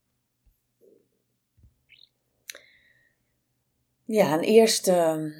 Ja, 4.05 4.33
een 4.33 4.43
eerste 4.43 5.31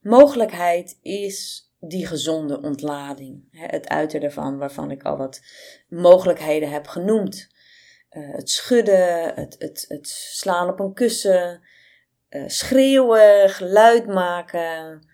mogelijkheid 0.00 0.98
is 1.02 1.68
die 1.80 2.06
gezonde 2.06 2.60
ontlading. 2.60 3.48
Het 3.50 3.88
uiten 3.88 4.22
ervan, 4.22 4.58
waarvan 4.58 4.90
ik 4.90 5.02
al 5.02 5.16
wat 5.16 5.40
mogelijkheden 5.88 6.70
heb 6.70 6.86
genoemd. 6.86 7.48
Eh, 8.08 8.32
het 8.32 8.50
schudden, 8.50 9.34
het, 9.34 9.56
het, 9.58 9.84
het 9.88 10.08
slaan 10.08 10.68
op 10.68 10.80
een 10.80 10.94
kussen, 10.94 11.62
uh, 12.30 12.42
schreeuwen, 12.46 13.50
geluid 13.50 14.06
maken. 14.06 15.08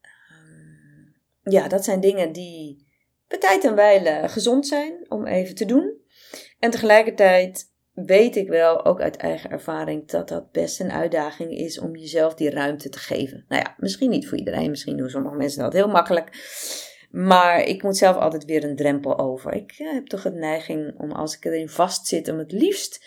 Ehm, 0.00 1.52
ja, 1.52 1.68
dat 1.68 1.84
zijn 1.84 2.00
dingen 2.00 2.32
die 2.32 2.86
bij 3.28 3.38
tijd 3.38 3.64
en 3.64 3.74
wijle 3.74 4.28
gezond 4.28 4.66
zijn 4.66 5.06
om 5.08 5.26
even 5.26 5.54
te 5.54 5.64
doen. 5.64 6.00
En 6.58 6.70
tegelijkertijd 6.70 7.72
weet 7.92 8.36
ik 8.36 8.48
wel, 8.48 8.84
ook 8.84 9.00
uit 9.00 9.16
eigen 9.16 9.50
ervaring, 9.50 10.08
dat 10.08 10.28
dat 10.28 10.52
best 10.52 10.80
een 10.80 10.92
uitdaging 10.92 11.50
is 11.50 11.80
om 11.80 11.96
jezelf 11.96 12.34
die 12.34 12.50
ruimte 12.50 12.88
te 12.88 12.98
geven. 12.98 13.44
Nou 13.48 13.62
ja, 13.62 13.74
misschien 13.76 14.10
niet 14.10 14.28
voor 14.28 14.38
iedereen, 14.38 14.70
misschien 14.70 14.96
doen 14.96 15.10
sommige 15.10 15.36
mensen 15.36 15.62
dat 15.62 15.72
heel 15.72 15.88
makkelijk. 15.88 16.30
Maar 17.10 17.60
ik 17.60 17.82
moet 17.82 17.96
zelf 17.96 18.16
altijd 18.16 18.44
weer 18.44 18.64
een 18.64 18.76
drempel 18.76 19.18
over. 19.18 19.54
Ik 19.54 19.74
heb 19.76 20.06
toch 20.06 20.24
een 20.24 20.38
neiging 20.38 20.98
om 20.98 21.12
als 21.12 21.36
ik 21.36 21.44
erin 21.44 21.68
vastzit, 21.68 22.28
om 22.28 22.38
het 22.38 22.52
liefst 22.52 23.06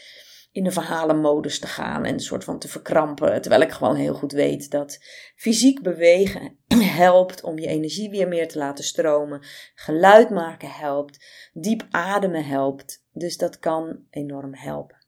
in 0.52 0.64
de 0.64 0.72
verhalenmodus 0.72 1.60
te 1.60 1.68
gaan 1.68 2.06
en 2.06 2.14
een 2.14 2.20
soort 2.20 2.44
van 2.44 2.60
te 2.60 2.68
verkrampen. 2.68 3.42
Terwijl 3.42 3.62
ik 3.62 3.72
gewoon 3.72 3.96
heel 3.96 4.14
goed 4.14 4.32
weet 4.32 4.70
dat 4.72 5.00
fysiek 5.36 5.82
bewegen 5.82 6.58
helpt 7.04 7.44
om 7.44 7.60
je 7.60 7.68
energie 7.68 8.10
weer 8.10 8.28
meer 8.28 8.48
te 8.48 8.58
laten 8.58 8.84
stromen. 8.84 9.42
Geluid 9.76 10.30
maken 10.30 10.70
helpt. 10.70 11.26
Diep 11.54 11.88
ademen 11.90 12.46
helpt. 12.46 13.06
Dus 13.14 13.38
dat 13.38 13.60
kan 13.60 14.00
enorm 14.10 14.56
helpen. 14.56 15.00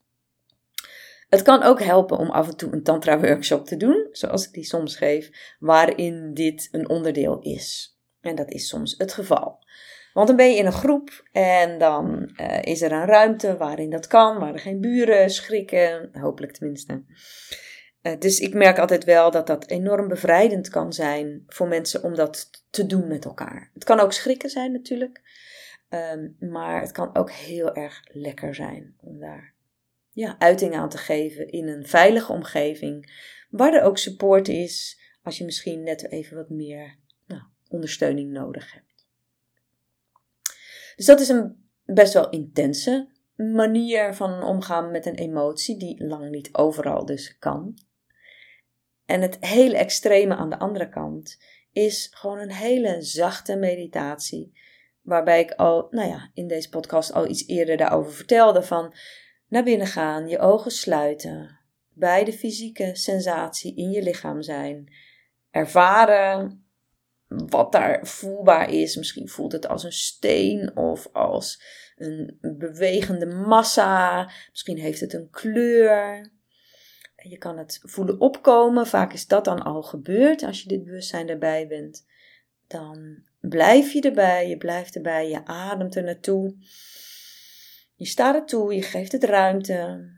Het 1.29 1.41
kan 1.41 1.63
ook 1.63 1.82
helpen 1.82 2.17
om 2.17 2.29
af 2.29 2.47
en 2.47 2.58
toe 2.58 2.73
een 2.73 2.84
tantra 2.84 3.19
workshop 3.19 3.65
te 3.65 3.77
doen, 3.77 4.08
zoals 4.12 4.47
ik 4.47 4.53
die 4.53 4.63
soms 4.63 4.95
geef, 4.95 5.56
waarin 5.60 6.34
dit 6.34 6.67
een 6.71 6.89
onderdeel 6.89 7.39
is. 7.39 7.97
En 8.21 8.36
dat 8.36 8.51
is 8.51 8.67
soms 8.67 8.95
het 8.97 9.13
geval. 9.13 9.62
Want 10.13 10.28
dan 10.28 10.36
ben 10.36 10.52
je 10.52 10.58
in 10.58 10.65
een 10.65 10.71
groep 10.71 11.28
en 11.32 11.78
dan 11.78 12.32
uh, 12.41 12.62
is 12.62 12.82
er 12.82 12.91
een 12.91 13.06
ruimte 13.06 13.58
waarin 13.58 13.89
dat 13.89 14.08
kan, 14.08 14.39
waar 14.39 14.54
er 14.54 14.60
geen 14.60 14.82
buren 14.82 15.30
schrikken, 15.30 16.10
hopelijk 16.13 16.54
tenminste. 16.54 17.04
Uh, 18.02 18.13
dus 18.19 18.39
ik 18.39 18.54
merk 18.54 18.80
altijd 18.80 19.04
wel 19.04 19.32
dat 19.32 19.47
dat 19.47 19.69
enorm 19.69 20.08
bevrijdend 20.08 20.69
kan 20.69 20.93
zijn 20.93 21.43
voor 21.47 21.67
mensen 21.67 22.04
om 22.04 22.15
dat 22.15 22.49
te 22.69 22.86
doen 22.86 23.08
met 23.08 23.26
elkaar. 23.26 23.69
Het 23.73 23.84
kan 23.84 23.99
ook 23.99 24.13
schrikken 24.13 24.49
zijn 24.49 24.71
natuurlijk, 24.71 25.21
um, 25.89 26.36
maar 26.39 26.82
het 26.82 26.91
kan 26.91 27.15
ook 27.15 27.32
heel 27.32 27.76
erg 27.76 28.02
lekker 28.12 28.56
zijn 28.56 28.95
om 28.99 29.19
daar 29.19 29.54
ja, 30.10 30.36
uiting 30.39 30.76
aan 30.76 30.89
te 30.89 30.97
geven 30.97 31.49
in 31.49 31.67
een 31.67 31.88
veilige 31.88 32.32
omgeving, 32.32 33.12
waar 33.49 33.73
er 33.73 33.84
ook 33.84 33.97
support 33.97 34.47
is 34.47 35.02
als 35.23 35.38
je 35.38 35.45
misschien 35.45 35.84
net 35.84 36.12
even 36.12 36.38
wat 36.38 36.49
meer 36.49 36.97
nou, 37.28 37.41
ondersteuning 37.67 38.32
nodig 38.32 38.73
hebt. 38.73 38.92
Dus 40.95 41.06
dat 41.06 41.19
is 41.19 41.29
een 41.29 41.69
best 41.86 42.13
wel 42.13 42.29
intense 42.29 43.12
manier 43.36 44.13
van 44.13 44.43
omgaan 44.43 44.91
met 44.91 45.06
een 45.06 45.15
emotie, 45.15 45.77
die 45.77 46.06
lang 46.06 46.29
niet 46.29 46.53
overal 46.53 47.06
dus 47.06 47.38
kan. 47.38 47.77
En 49.06 49.21
het 49.21 49.38
hele 49.39 49.77
extreme 49.77 50.36
aan 50.36 50.49
de 50.49 50.60
andere 50.60 50.89
kant 50.89 51.38
is 51.71 52.08
gewoon 52.12 52.39
een 52.39 52.51
hele 52.51 53.01
zachte 53.01 53.56
meditatie. 53.56 54.58
Waarbij 55.01 55.39
ik 55.39 55.51
al, 55.51 55.88
nou 55.89 56.10
ja, 56.10 56.29
in 56.34 56.47
deze 56.47 56.69
podcast 56.69 57.13
al 57.13 57.27
iets 57.27 57.47
eerder 57.47 57.77
daarover 57.77 58.13
vertelde. 58.13 58.63
Van 58.63 58.93
naar 59.47 59.63
binnen 59.63 59.88
gaan, 59.88 60.27
je 60.27 60.39
ogen 60.39 60.71
sluiten, 60.71 61.60
bij 61.89 62.23
de 62.23 62.34
fysieke 62.34 62.95
sensatie 62.95 63.75
in 63.75 63.91
je 63.91 64.01
lichaam 64.01 64.41
zijn. 64.41 64.93
Ervaren 65.51 66.62
wat 67.36 67.72
daar 67.72 68.08
voelbaar 68.08 68.69
is. 68.69 68.96
Misschien 68.96 69.30
voelt 69.30 69.52
het 69.52 69.67
als 69.67 69.84
een 69.84 69.93
steen 69.93 70.78
of 70.78 71.10
als 71.13 71.62
een 71.96 72.38
bewegende 72.41 73.26
massa. 73.26 74.32
Misschien 74.50 74.78
heeft 74.78 75.00
het 75.00 75.13
een 75.13 75.30
kleur. 75.30 76.32
Je 77.15 77.38
kan 77.38 77.58
het 77.58 77.80
voelen 77.84 78.19
opkomen. 78.19 78.88
Vaak 78.88 79.13
is 79.13 79.28
dat 79.28 79.46
dan 79.46 79.63
al 79.63 79.82
gebeurd 79.82 80.43
als 80.43 80.62
je 80.62 80.67
dit 80.67 80.84
bewustzijn 80.84 81.30
erbij 81.30 81.67
bent. 81.67 82.06
Dan 82.67 83.24
blijf 83.39 83.91
je 83.91 84.02
erbij, 84.02 84.50
je 84.50 84.58
blijft 84.58 84.96
erbij, 84.96 85.30
je 85.30 85.46
ademt 85.46 85.96
er 85.96 86.04
naartoe. 86.04 86.56
Je 87.96 88.06
staat 88.06 88.36
er 88.36 88.46
toe, 88.46 88.74
je 88.74 88.82
geeft 88.82 89.12
het 89.12 89.24
ruimte. 89.24 90.12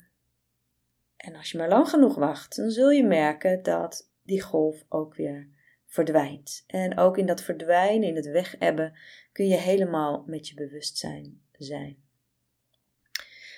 En 1.18 1.36
als 1.36 1.52
je 1.52 1.58
maar 1.58 1.70
lang 1.70 1.90
genoeg 1.90 2.16
wacht, 2.16 2.56
dan 2.56 2.70
zul 2.70 2.90
je 2.90 3.04
merken 3.04 3.64
dat 3.64 4.10
die 4.24 4.42
golf 4.42 4.86
ook 4.90 5.16
weer 5.16 5.55
verdwijnt. 5.96 6.64
En 6.68 6.98
ook 6.98 7.18
in 7.18 7.26
dat 7.26 7.42
verdwijnen, 7.42 8.08
in 8.08 8.16
het 8.16 8.26
wegebben, 8.26 8.98
kun 9.32 9.48
je 9.48 9.56
helemaal 9.56 10.24
met 10.28 10.48
je 10.48 10.56
bewustzijn 10.56 11.42
zijn. 11.52 11.98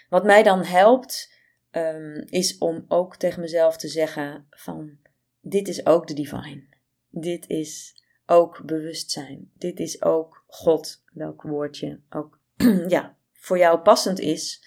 Wat 0.10 0.24
mij 0.24 0.44
dan 0.44 0.64
helpt, 0.64 1.34
um, 1.72 2.26
is 2.30 2.58
om 2.58 2.86
ook 2.88 3.16
tegen 3.16 3.42
mezelf 3.42 3.78
te 3.78 3.88
zeggen 3.88 4.48
van, 4.50 4.98
dit 5.42 5.68
is 5.68 5.86
ook 5.86 6.08
de 6.08 6.14
divine. 6.14 6.64
Dit 7.10 7.48
is 7.48 8.04
ook 8.26 8.62
bewustzijn. 8.66 9.52
Dit 9.54 9.80
is 9.80 10.02
ook 10.02 10.44
God, 10.48 11.04
welk 11.14 11.42
woordje 11.42 12.00
ook 12.10 12.40
ja, 12.88 13.18
voor 13.34 13.58
jou 13.58 13.80
passend 13.80 14.20
is. 14.20 14.66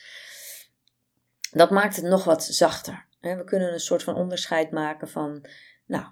Dat 1.50 1.70
maakt 1.70 1.96
het 1.96 2.04
nog 2.04 2.24
wat 2.24 2.44
zachter. 2.44 3.06
We 3.20 3.44
kunnen 3.44 3.72
een 3.72 3.80
soort 3.80 4.02
van 4.02 4.14
onderscheid 4.14 4.70
maken 4.70 5.08
van, 5.08 5.46
nou, 5.86 6.06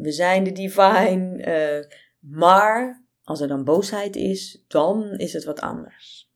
we 0.00 0.12
zijn 0.12 0.44
de 0.44 0.52
divine, 0.52 1.46
uh, 1.46 1.98
maar 2.18 3.04
als 3.22 3.40
er 3.40 3.48
dan 3.48 3.64
boosheid 3.64 4.16
is, 4.16 4.64
dan 4.68 5.18
is 5.18 5.32
het 5.32 5.44
wat 5.44 5.60
anders. 5.60 6.30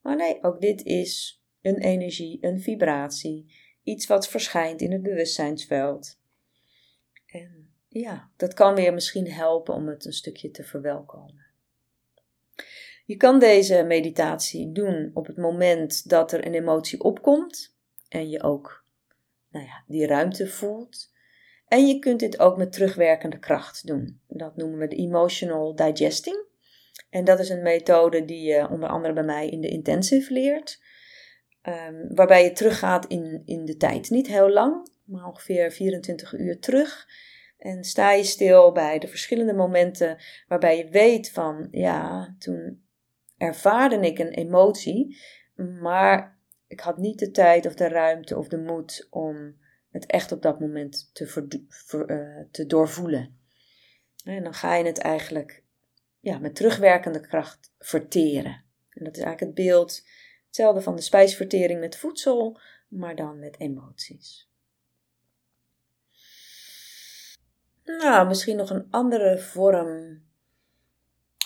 Maar 0.00 0.16
nee, 0.16 0.42
ook 0.42 0.60
dit 0.60 0.84
is 0.84 1.42
een 1.62 1.78
energie, 1.78 2.38
een 2.40 2.60
vibratie, 2.60 3.54
iets 3.82 4.06
wat 4.06 4.28
verschijnt 4.28 4.80
in 4.80 4.92
het 4.92 5.02
bewustzijnsveld. 5.02 6.18
En 7.26 7.70
ja, 7.88 8.30
dat 8.36 8.54
kan 8.54 8.74
weer 8.74 8.94
misschien 8.94 9.30
helpen 9.30 9.74
om 9.74 9.88
het 9.88 10.04
een 10.04 10.12
stukje 10.12 10.50
te 10.50 10.64
verwelkomen. 10.64 11.46
Je 13.04 13.16
kan 13.16 13.38
deze 13.38 13.82
meditatie 13.82 14.72
doen 14.72 15.10
op 15.14 15.26
het 15.26 15.36
moment 15.36 16.08
dat 16.08 16.32
er 16.32 16.46
een 16.46 16.54
emotie 16.54 17.00
opkomt 17.00 17.76
en 18.08 18.28
je 18.28 18.42
ook 18.42 18.84
nou 19.50 19.64
ja, 19.64 19.84
die 19.86 20.06
ruimte 20.06 20.46
voelt. 20.46 21.12
En 21.70 21.86
je 21.86 21.98
kunt 21.98 22.20
dit 22.20 22.38
ook 22.38 22.56
met 22.56 22.72
terugwerkende 22.72 23.38
kracht 23.38 23.86
doen. 23.86 24.20
Dat 24.28 24.56
noemen 24.56 24.78
we 24.78 24.86
de 24.86 24.96
emotional 24.96 25.74
digesting. 25.74 26.44
En 27.10 27.24
dat 27.24 27.38
is 27.38 27.48
een 27.48 27.62
methode 27.62 28.24
die 28.24 28.42
je 28.42 28.68
onder 28.68 28.88
andere 28.88 29.14
bij 29.14 29.22
mij 29.22 29.48
in 29.48 29.60
de 29.60 29.68
intensive 29.68 30.32
leert. 30.32 30.82
Um, 31.62 32.14
waarbij 32.14 32.44
je 32.44 32.52
teruggaat 32.52 33.06
in, 33.06 33.42
in 33.44 33.64
de 33.64 33.76
tijd. 33.76 34.10
Niet 34.10 34.26
heel 34.26 34.50
lang, 34.50 34.88
maar 35.04 35.26
ongeveer 35.26 35.72
24 35.72 36.32
uur 36.32 36.58
terug. 36.58 37.06
En 37.58 37.84
sta 37.84 38.12
je 38.12 38.24
stil 38.24 38.72
bij 38.72 38.98
de 38.98 39.08
verschillende 39.08 39.54
momenten 39.54 40.18
waarbij 40.48 40.76
je 40.76 40.88
weet 40.88 41.30
van, 41.30 41.68
ja, 41.70 42.34
toen 42.38 42.84
ervaarde 43.36 43.96
ik 43.96 44.18
een 44.18 44.32
emotie, 44.32 45.18
maar 45.80 46.38
ik 46.66 46.80
had 46.80 46.96
niet 46.96 47.18
de 47.18 47.30
tijd 47.30 47.66
of 47.66 47.74
de 47.74 47.88
ruimte 47.88 48.38
of 48.38 48.48
de 48.48 48.58
moed 48.58 49.06
om 49.10 49.58
het 49.90 50.06
echt 50.06 50.32
op 50.32 50.42
dat 50.42 50.60
moment 50.60 51.10
te, 51.12 51.58
uh, 52.06 52.44
te 52.50 52.66
doorvoelen. 52.66 53.38
En 54.24 54.42
dan 54.42 54.54
ga 54.54 54.74
je 54.74 54.84
het 54.84 54.98
eigenlijk 54.98 55.64
ja, 56.20 56.38
met 56.38 56.54
terugwerkende 56.54 57.20
kracht 57.20 57.72
verteren. 57.78 58.64
En 58.90 59.04
dat 59.04 59.16
is 59.16 59.22
eigenlijk 59.22 59.40
het 59.40 59.66
beeld, 59.66 60.02
hetzelfde 60.46 60.80
van 60.80 60.96
de 60.96 61.02
spijsvertering 61.02 61.80
met 61.80 61.96
voedsel, 61.96 62.60
maar 62.88 63.16
dan 63.16 63.38
met 63.38 63.60
emoties. 63.60 64.48
Nou, 67.84 68.26
misschien 68.26 68.56
nog 68.56 68.70
een 68.70 68.86
andere 68.90 69.38
vorm. 69.38 70.22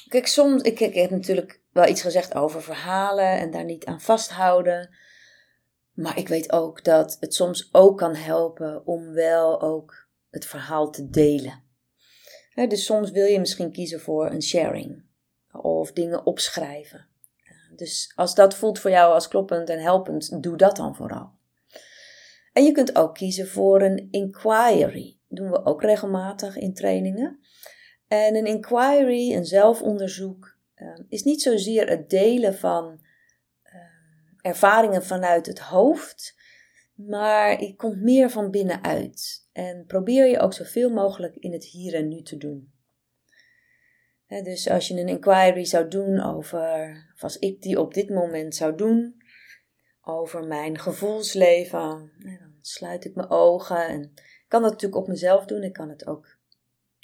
Kijk, 0.09 0.27
soms, 0.27 0.63
ik, 0.63 0.81
ik 0.81 0.95
heb 0.95 1.11
natuurlijk 1.11 1.61
wel 1.73 1.89
iets 1.89 2.03
gezegd 2.03 2.35
over 2.35 2.63
verhalen 2.63 3.39
en 3.39 3.51
daar 3.51 3.65
niet 3.65 3.85
aan 3.85 4.01
vasthouden. 4.01 4.95
Maar 5.95 6.19
ik 6.19 6.29
weet 6.29 6.53
ook 6.53 6.85
dat 6.85 7.17
het 7.21 7.35
soms 7.35 7.69
ook 7.73 7.99
kan 7.99 8.15
helpen 8.15 8.87
om 8.87 9.13
wel 9.13 9.61
ook 9.61 10.09
het 10.31 10.47
verhaal 10.47 10.91
te 10.91 11.11
delen. 11.11 11.63
dus 12.55 12.85
soms 12.85 13.11
wil 13.11 13.27
je 13.27 13.41
misschien 13.41 13.73
kiezen 13.73 14.01
voor 14.01 14.31
een 14.31 14.43
sharing 14.43 15.05
of 15.53 15.93
dingen 15.93 16.27
opschrijven. 16.27 17.07
Dus 17.77 18.13
als 18.15 18.35
dat 18.35 18.55
voelt 18.55 18.79
voor 18.79 18.91
jou 18.91 19.13
als 19.13 19.29
kloppend 19.29 19.69
en 19.69 19.79
helpend, 19.79 20.43
doe 20.43 20.57
dat 20.57 20.77
dan 20.77 20.95
vooral. 20.95 21.31
En 22.53 22.65
je 22.65 22.73
kunt 22.73 22.97
ook 22.97 23.15
kiezen 23.15 23.49
voor 23.49 23.83
een 23.83 24.09
inquiry. 24.11 25.19
Dat 25.29 25.39
doen 25.39 25.51
we 25.51 25.65
ook 25.65 25.83
regelmatig 25.83 26.57
in 26.57 26.75
trainingen. 26.75 27.39
En 28.09 28.37
een 28.37 28.47
inquiry, 28.47 29.35
een 29.35 29.45
zelfonderzoek, 29.45 30.57
eh, 30.75 30.99
is 31.09 31.23
niet 31.23 31.43
zozeer 31.43 31.89
het 31.89 32.11
delen 32.11 32.55
van 32.55 33.04
ervaringen 34.45 35.05
vanuit 35.05 35.47
het 35.47 35.59
hoofd, 35.59 36.37
maar 36.95 37.63
je 37.63 37.77
komt 37.77 38.01
meer 38.01 38.31
van 38.31 38.51
binnenuit. 38.51 39.49
En 39.53 39.85
probeer 39.87 40.27
je 40.27 40.39
ook 40.39 40.53
zoveel 40.53 40.91
mogelijk 40.91 41.37
in 41.37 41.53
het 41.53 41.65
hier 41.65 41.95
en 41.95 42.09
nu 42.09 42.23
te 42.23 42.37
doen. 42.37 42.73
dus 44.27 44.71
als 44.71 44.89
je 44.89 45.01
een 45.01 45.09
inquiry 45.09 45.65
zou 45.65 45.89
doen 45.89 46.21
over, 46.21 46.97
of 47.15 47.23
als 47.23 47.39
ik 47.39 47.63
die 47.63 47.81
op 47.81 47.95
dit 47.95 48.11
moment 48.11 48.55
zou 48.55 48.77
doen, 48.77 49.23
over 50.01 50.47
mijn 50.47 50.79
gevoelsleven, 50.79 52.13
dan 52.19 52.59
sluit 52.61 53.05
ik 53.05 53.15
mijn 53.15 53.31
ogen 53.31 53.87
en 53.89 54.03
ik 54.15 54.45
kan 54.49 54.63
dat 54.63 54.71
natuurlijk 54.71 55.03
op 55.03 55.09
mezelf 55.09 55.45
doen. 55.45 55.63
Ik 55.63 55.73
kan 55.73 55.89
het 55.89 56.07
ook 56.07 56.37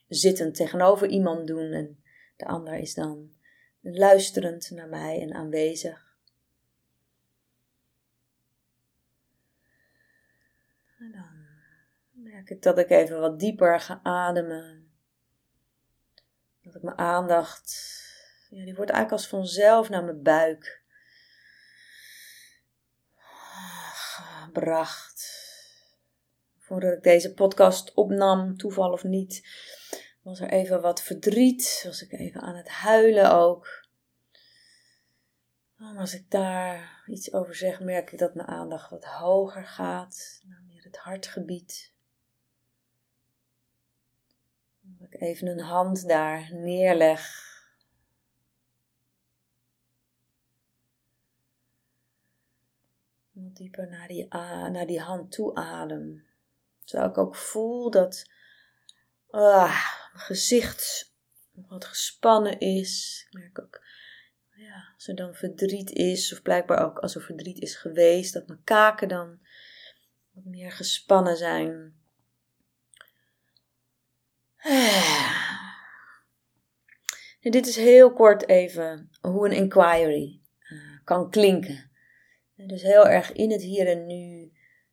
zittend 0.09 0.55
tegenover 0.55 1.09
iemand 1.09 1.46
doen 1.46 1.72
en 1.72 2.03
de 2.37 2.46
ander 2.46 2.74
is 2.74 2.94
dan 2.94 3.33
luisterend 3.81 4.70
naar 4.70 4.88
mij 4.88 5.20
en 5.20 5.35
aanwezig. 5.35 6.09
En 11.00 11.12
dan 11.12 11.46
merk 12.11 12.30
ik 12.30 12.30
dat 12.61 12.79
ik 12.79 12.90
even 12.90 13.20
wat 13.20 13.38
dieper 13.38 13.81
ga 13.81 14.00
ademen. 14.03 14.92
Dat 16.62 16.74
ik 16.74 16.83
mijn 16.83 16.98
aandacht, 16.98 17.92
ja, 18.50 18.64
die 18.64 18.74
wordt 18.74 18.90
eigenlijk 18.90 19.22
als 19.22 19.29
vanzelf 19.29 19.88
naar 19.88 20.05
mijn 20.05 20.22
buik 20.22 20.83
gebracht. 24.50 25.48
Voordat 26.59 26.96
ik 26.96 27.03
deze 27.03 27.35
podcast 27.35 27.94
opnam, 27.94 28.57
toeval 28.57 28.92
of 28.92 29.05
niet, 29.05 29.48
was 30.22 30.40
er 30.40 30.50
even 30.50 30.81
wat 30.81 31.03
verdriet. 31.03 31.83
Was 31.85 32.03
ik 32.03 32.12
even 32.12 32.40
aan 32.40 32.57
het 32.57 32.68
huilen 32.68 33.33
ook. 33.33 33.88
En 35.76 35.96
als 35.96 36.14
ik 36.14 36.31
daar 36.31 37.03
iets 37.07 37.33
over 37.33 37.55
zeg, 37.55 37.81
merk 37.81 38.12
ik 38.12 38.18
dat 38.18 38.35
mijn 38.35 38.48
aandacht 38.48 38.90
wat 38.90 39.05
hoger 39.05 39.64
gaat, 39.64 40.42
naar 40.44 40.62
meer 40.66 40.85
het 40.85 40.96
hartgebied. 40.96 41.92
Dat 44.81 45.00
even 45.14 45.46
een 45.46 45.61
hand 45.61 46.09
daar 46.09 46.55
neerleg. 46.55 47.49
Wat 53.33 53.57
dieper 53.57 53.88
naar 53.88 54.09
die, 54.09 54.27
naar 54.70 54.87
die 54.87 55.01
hand 55.01 55.33
toe 55.33 55.55
adem. 55.55 56.25
Terwijl 56.85 57.11
ik 57.11 57.18
ook 57.18 57.37
voel 57.37 57.90
dat 57.90 58.31
ah, 59.31 59.87
mijn 60.12 60.25
gezicht 60.25 61.14
wat 61.68 61.85
gespannen 61.85 62.59
is. 62.59 63.25
Ik 63.27 63.38
merk 63.40 63.61
ook, 63.61 63.85
ja, 64.55 64.92
als 64.94 65.09
er 65.09 65.14
dan 65.14 65.35
verdriet 65.35 65.90
is, 65.90 66.33
of 66.33 66.42
blijkbaar 66.42 66.85
ook 66.85 66.99
als 66.99 67.14
er 67.14 67.23
verdriet 67.23 67.59
is 67.59 67.77
geweest, 67.77 68.33
dat 68.33 68.46
mijn 68.46 68.64
kaken 68.64 69.09
dan 69.09 69.40
wat 70.31 70.44
meer 70.44 70.73
gespannen 70.73 71.37
zijn. 71.37 71.99
Dit 77.40 77.66
is 77.66 77.77
heel 77.77 78.12
kort 78.12 78.49
even 78.49 79.11
hoe 79.20 79.46
een 79.46 79.57
inquiry 79.57 80.40
uh, 80.73 80.79
kan 81.05 81.31
klinken. 81.31 81.90
Dus 82.55 82.83
heel 82.83 83.09
erg 83.09 83.33
in 83.33 83.51
het 83.51 83.62
hier 83.62 83.87
en 83.87 84.07
nu, 84.07 84.53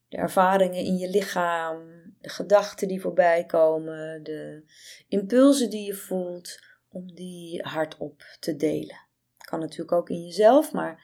de 0.09 0.17
ervaringen 0.17 0.83
in 0.83 0.97
je 0.97 1.09
lichaam, 1.09 1.85
de 2.19 2.29
gedachten 2.29 2.87
die 2.87 3.01
voorbij 3.01 3.45
komen, 3.45 4.23
de 4.23 4.63
impulsen 5.07 5.69
die 5.69 5.85
je 5.85 5.93
voelt, 5.93 6.59
om 6.89 7.13
die 7.13 7.61
hardop 7.61 8.23
te 8.39 8.55
delen. 8.55 9.05
Kan 9.37 9.59
natuurlijk 9.59 9.91
ook 9.91 10.09
in 10.09 10.23
jezelf, 10.23 10.71
maar 10.71 11.03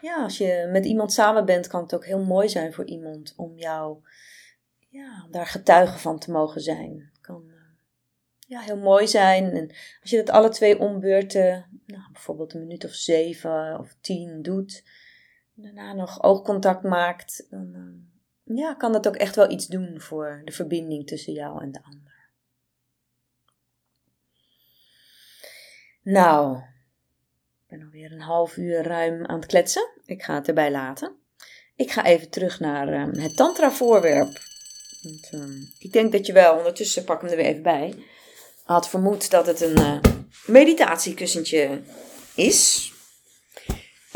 ja, 0.00 0.22
als 0.22 0.38
je 0.38 0.68
met 0.72 0.84
iemand 0.84 1.12
samen 1.12 1.44
bent, 1.44 1.66
kan 1.66 1.82
het 1.82 1.94
ook 1.94 2.04
heel 2.04 2.24
mooi 2.24 2.48
zijn 2.48 2.72
voor 2.72 2.84
iemand 2.84 3.32
om 3.36 3.56
jou 3.56 3.98
ja, 4.88 5.26
daar 5.30 5.46
getuige 5.46 5.98
van 5.98 6.18
te 6.18 6.30
mogen 6.30 6.60
zijn. 6.60 7.09
Eh, 8.50 8.56
ja, 8.56 8.60
heel 8.60 8.76
mooi 8.76 9.08
zijn. 9.08 9.50
En 9.52 9.68
als 10.00 10.10
je 10.10 10.16
dat 10.16 10.30
alle 10.30 10.48
twee 10.48 10.78
ombeurten, 10.78 11.80
nou, 11.86 12.12
bijvoorbeeld 12.12 12.54
een 12.54 12.60
minuut 12.60 12.84
of 12.84 12.92
zeven 12.92 13.78
of 13.78 13.96
tien 14.00 14.42
doet, 14.42 14.84
daarna 15.54 15.92
nog 15.92 16.22
oogcontact 16.22 16.82
maakt, 16.82 17.46
dan 17.50 17.74
eh, 17.74 18.56
ja, 18.56 18.74
kan 18.74 18.92
dat 18.92 19.08
ook 19.08 19.16
echt 19.16 19.36
wel 19.36 19.50
iets 19.50 19.66
doen 19.66 20.00
voor 20.00 20.42
de 20.44 20.52
verbinding 20.52 21.06
tussen 21.06 21.32
jou 21.32 21.62
en 21.62 21.72
de 21.72 21.82
ander. 21.82 22.08
Nou, 26.02 26.56
ik 26.56 27.66
ben 27.68 27.82
alweer 27.82 28.12
een 28.12 28.20
half 28.20 28.56
uur 28.56 28.82
ruim 28.82 29.26
aan 29.26 29.36
het 29.36 29.46
kletsen. 29.46 29.88
Ik 30.04 30.22
ga 30.22 30.34
het 30.34 30.48
erbij 30.48 30.70
laten. 30.70 31.16
Ik 31.76 31.90
ga 31.90 32.04
even 32.04 32.30
terug 32.30 32.60
naar 32.60 32.88
uh, 32.88 33.22
het 33.22 33.36
tantra-voorwerp. 33.36 34.40
Uh, 35.32 35.44
ik 35.78 35.92
denk 35.92 36.12
dat 36.12 36.26
je 36.26 36.32
wel, 36.32 36.56
ondertussen 36.56 37.04
pak 37.04 37.16
ik 37.16 37.22
hem 37.22 37.30
er 37.30 37.36
weer 37.36 37.46
even 37.46 37.62
bij, 37.62 38.04
had 38.72 38.88
vermoed 38.88 39.30
dat 39.30 39.46
het 39.46 39.60
een 39.60 39.78
uh, 39.78 39.98
meditatiekussentje 40.46 41.80
is. 42.34 42.92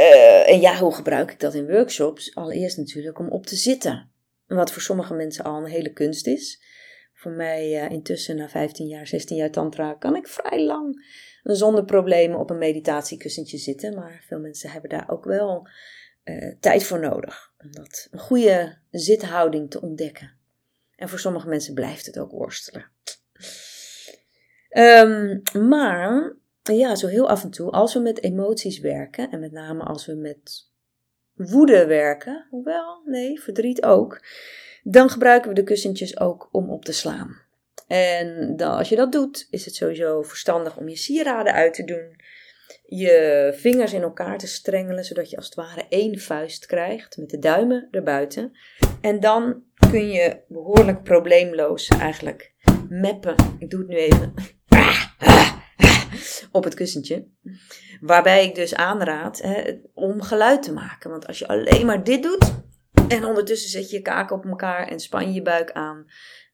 Uh, 0.01 0.51
en 0.51 0.61
ja, 0.61 0.79
hoe 0.79 0.95
gebruik 0.95 1.31
ik 1.31 1.41
dat 1.41 1.55
in 1.55 1.71
workshops? 1.71 2.35
Allereerst 2.35 2.77
natuurlijk 2.77 3.19
om 3.19 3.29
op 3.29 3.47
te 3.47 3.57
zitten. 3.57 4.11
Wat 4.47 4.73
voor 4.73 4.83
sommige 4.83 5.15
mensen 5.15 5.45
al 5.45 5.57
een 5.57 5.71
hele 5.71 5.93
kunst 5.93 6.27
is. 6.27 6.63
Voor 7.15 7.33
mij 7.33 7.85
uh, 7.85 7.91
intussen 7.91 8.37
na 8.37 8.49
15 8.49 8.87
jaar, 8.87 9.07
16 9.07 9.37
jaar 9.37 9.51
tantra 9.51 9.95
kan 9.95 10.17
ik 10.17 10.29
vrij 10.29 10.65
lang 10.65 11.07
zonder 11.43 11.85
problemen 11.85 12.39
op 12.39 12.51
een 12.51 12.59
meditatiekussentje 12.59 13.59
zitten. 13.59 13.95
Maar 13.95 14.25
veel 14.29 14.39
mensen 14.39 14.71
hebben 14.71 14.91
daar 14.91 15.11
ook 15.11 15.25
wel 15.25 15.69
tijd 16.61 16.85
voor 16.85 17.01
nodig. 17.01 17.53
Om 17.59 17.73
dat 17.73 18.09
een 18.11 18.19
goede 18.19 18.79
zithouding 18.91 19.71
te 19.71 19.81
ontdekken. 19.81 20.33
En 20.97 21.09
voor 21.09 21.19
sommige 21.19 21.49
mensen 21.49 21.75
blijft 21.75 22.07
het 22.07 22.19
ook 22.19 22.31
worstelen. 22.31 22.93
Um, 24.77 25.43
maar 25.69 26.37
ja, 26.63 26.95
zo 26.95 27.07
heel 27.07 27.29
af 27.29 27.43
en 27.43 27.51
toe, 27.51 27.71
als 27.71 27.95
we 27.95 28.01
met 28.01 28.23
emoties 28.23 28.79
werken, 28.81 29.31
en 29.31 29.41
met 29.41 29.53
name 29.53 29.83
als 29.83 30.07
we 30.07 30.15
met 30.15 30.71
woede 31.35 31.87
werken, 31.87 32.47
hoewel, 32.51 33.03
nee, 33.05 33.41
verdriet 33.41 33.85
ook, 33.85 34.25
dan 34.83 35.11
gebruiken 35.11 35.49
we 35.49 35.55
de 35.55 35.65
kussentjes 35.65 36.21
ook 36.21 36.49
om 36.53 36.71
op 36.71 36.85
te 36.85 36.93
slaan. 36.93 37.43
En 37.87 38.57
dan, 38.57 38.77
als 38.77 38.89
je 38.89 38.97
dat 38.97 39.13
doet, 39.13 39.47
is 39.51 39.65
het 39.65 39.75
sowieso 39.75 40.23
verstandig 40.23 40.77
om 40.77 40.89
je 40.89 40.97
sieraden 40.97 41.53
uit 41.53 41.75
te 41.75 41.85
doen, 41.85 42.21
je 42.87 43.53
vingers 43.57 43.93
in 43.93 44.03
elkaar 44.03 44.39
te 44.39 44.47
strengelen, 44.47 45.05
zodat 45.05 45.31
je 45.31 45.37
als 45.37 45.45
het 45.45 45.55
ware 45.55 45.87
één 45.89 46.19
vuist 46.19 46.67
krijgt 46.67 47.17
met 47.17 47.31
de 47.31 47.39
duimen 47.39 47.89
erbuiten. 47.91 48.53
En 49.01 49.21
dan 49.21 49.63
kun 49.91 50.09
je 50.09 50.41
behoorlijk 50.49 51.03
probleemloos 51.03 51.89
eigenlijk 51.89 52.53
mappen. 52.89 53.35
Ik 53.59 53.71
doe 53.71 53.81
het 53.81 53.89
nu 53.89 53.97
even 53.97 54.35
op 56.59 56.65
het 56.65 56.75
kussentje. 56.75 57.29
Waarbij 58.01 58.47
ik 58.47 58.55
dus 58.55 58.75
aanraad 58.75 59.43
hè, 59.43 59.73
om 59.95 60.23
geluid 60.23 60.63
te 60.63 60.73
maken. 60.73 61.11
Want 61.11 61.27
als 61.27 61.39
je 61.39 61.49
alleen 61.49 61.87
maar 61.87 62.05
dit 62.05 62.23
doet 62.23 62.55
en 63.09 63.25
ondertussen 63.25 63.71
zet 63.71 63.91
je 63.91 63.97
je 63.97 64.03
kaken 64.03 64.37
op 64.37 64.45
elkaar 64.45 64.89
en 64.89 65.01
span 65.01 65.27
je 65.27 65.33
je 65.33 65.43
buik 65.43 65.73
aan, 65.73 66.07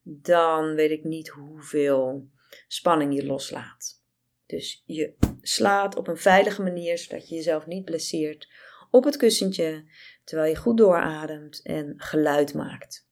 dan 0.03 0.75
weet 0.75 0.91
ik 0.91 1.03
niet 1.03 1.27
hoeveel 1.27 2.29
spanning 2.67 3.15
je 3.15 3.25
loslaat. 3.25 3.99
Dus 4.45 4.83
je 4.85 5.15
slaat 5.41 5.95
op 5.95 6.07
een 6.07 6.17
veilige 6.17 6.61
manier, 6.61 6.97
zodat 6.97 7.29
je 7.29 7.35
jezelf 7.35 7.65
niet 7.65 7.85
blesseert, 7.85 8.49
op 8.89 9.03
het 9.03 9.17
kussentje, 9.17 9.85
terwijl 10.23 10.49
je 10.49 10.57
goed 10.57 10.77
doorademt 10.77 11.61
en 11.61 11.93
geluid 11.97 12.53
maakt. 12.53 13.07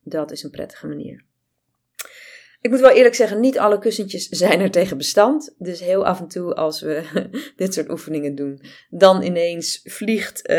Dat 0.00 0.30
is 0.30 0.42
een 0.42 0.50
prettige 0.50 0.86
manier. 0.86 1.26
Ik 2.64 2.70
moet 2.70 2.80
wel 2.80 2.90
eerlijk 2.90 3.14
zeggen, 3.14 3.40
niet 3.40 3.58
alle 3.58 3.78
kussentjes 3.78 4.28
zijn 4.44 4.60
er 4.60 4.70
tegen 4.70 4.96
bestand. 4.96 5.54
Dus 5.58 5.80
heel 5.80 6.06
af 6.06 6.20
en 6.20 6.28
toe 6.28 6.54
als 6.54 6.80
we 6.80 7.02
dit 7.56 7.74
soort 7.74 7.90
oefeningen 7.90 8.34
doen, 8.34 8.60
dan 8.90 9.22
ineens 9.22 9.80
vliegt 9.84 10.48
uh, 10.50 10.56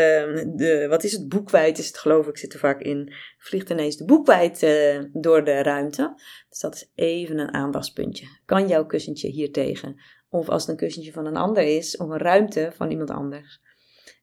de, 0.56 0.86
wat 0.88 1.04
is 1.04 1.12
het, 1.12 1.28
boekwijd 1.28 1.78
is 1.78 1.86
het 1.86 1.98
geloof 1.98 2.26
ik, 2.26 2.38
zit 2.38 2.52
er 2.52 2.58
vaak 2.58 2.80
in, 2.80 3.12
vliegt 3.38 3.70
ineens 3.70 3.96
de 3.96 4.04
boekwijd 4.04 4.62
uh, 4.62 5.02
door 5.12 5.44
de 5.44 5.62
ruimte. 5.62 6.14
Dus 6.48 6.58
dat 6.58 6.74
is 6.74 6.90
even 6.94 7.38
een 7.38 7.52
aandachtspuntje. 7.52 8.26
Kan 8.44 8.68
jouw 8.68 8.86
kussentje 8.86 9.28
hier 9.28 9.52
tegen? 9.52 10.00
Of 10.28 10.48
als 10.48 10.62
het 10.62 10.70
een 10.70 10.76
kussentje 10.76 11.12
van 11.12 11.26
een 11.26 11.36
ander 11.36 11.62
is, 11.62 11.96
of 11.96 12.08
een 12.08 12.18
ruimte 12.18 12.72
van 12.74 12.90
iemand 12.90 13.10
anders. 13.10 13.60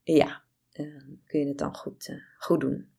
Ja, 0.03 0.43
uh, 0.73 1.01
kun 1.25 1.39
je 1.39 1.47
het 1.47 1.57
dan 1.57 1.75
goed, 1.75 2.07
eh, 2.07 2.15
goed 2.37 2.61
doen 2.61 2.92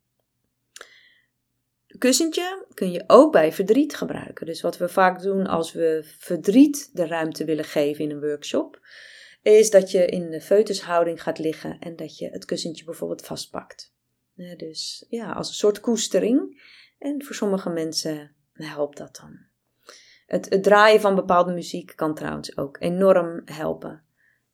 kussentje 1.99 2.66
kun 2.74 2.90
je 2.90 3.05
ook 3.07 3.32
bij 3.32 3.53
verdriet 3.53 3.95
gebruiken. 3.95 4.47
Dus 4.47 4.61
wat 4.61 4.76
we 4.76 4.88
vaak 4.88 5.22
doen 5.22 5.47
als 5.47 5.72
we 5.72 6.01
verdriet 6.18 6.90
de 6.92 7.07
ruimte 7.07 7.45
willen 7.45 7.64
geven 7.64 8.05
in 8.05 8.11
een 8.11 8.20
workshop, 8.20 8.80
is 9.42 9.70
dat 9.70 9.90
je 9.90 10.07
in 10.07 10.30
de 10.30 10.40
foetushouding 10.40 11.22
gaat 11.22 11.38
liggen 11.38 11.78
en 11.78 11.97
dat 11.97 12.18
je 12.18 12.28
het 12.28 12.45
kussentje 12.45 12.84
bijvoorbeeld 12.84 13.26
vastpakt. 13.26 13.95
dus 14.57 15.07
ja, 15.09 15.32
als 15.32 15.49
een 15.49 15.55
soort 15.55 15.80
koestering. 15.80 16.62
En 16.99 17.24
voor 17.24 17.34
sommige 17.34 17.70
mensen 17.70 18.34
helpt 18.53 18.99
dat 18.99 19.18
dan. 19.20 19.38
Het, 20.26 20.49
het 20.49 20.62
draaien 20.62 21.01
van 21.01 21.14
bepaalde 21.14 21.53
muziek 21.53 21.92
kan 21.97 22.14
trouwens 22.14 22.57
ook 22.57 22.76
enorm 22.80 23.42
helpen. 23.45 24.03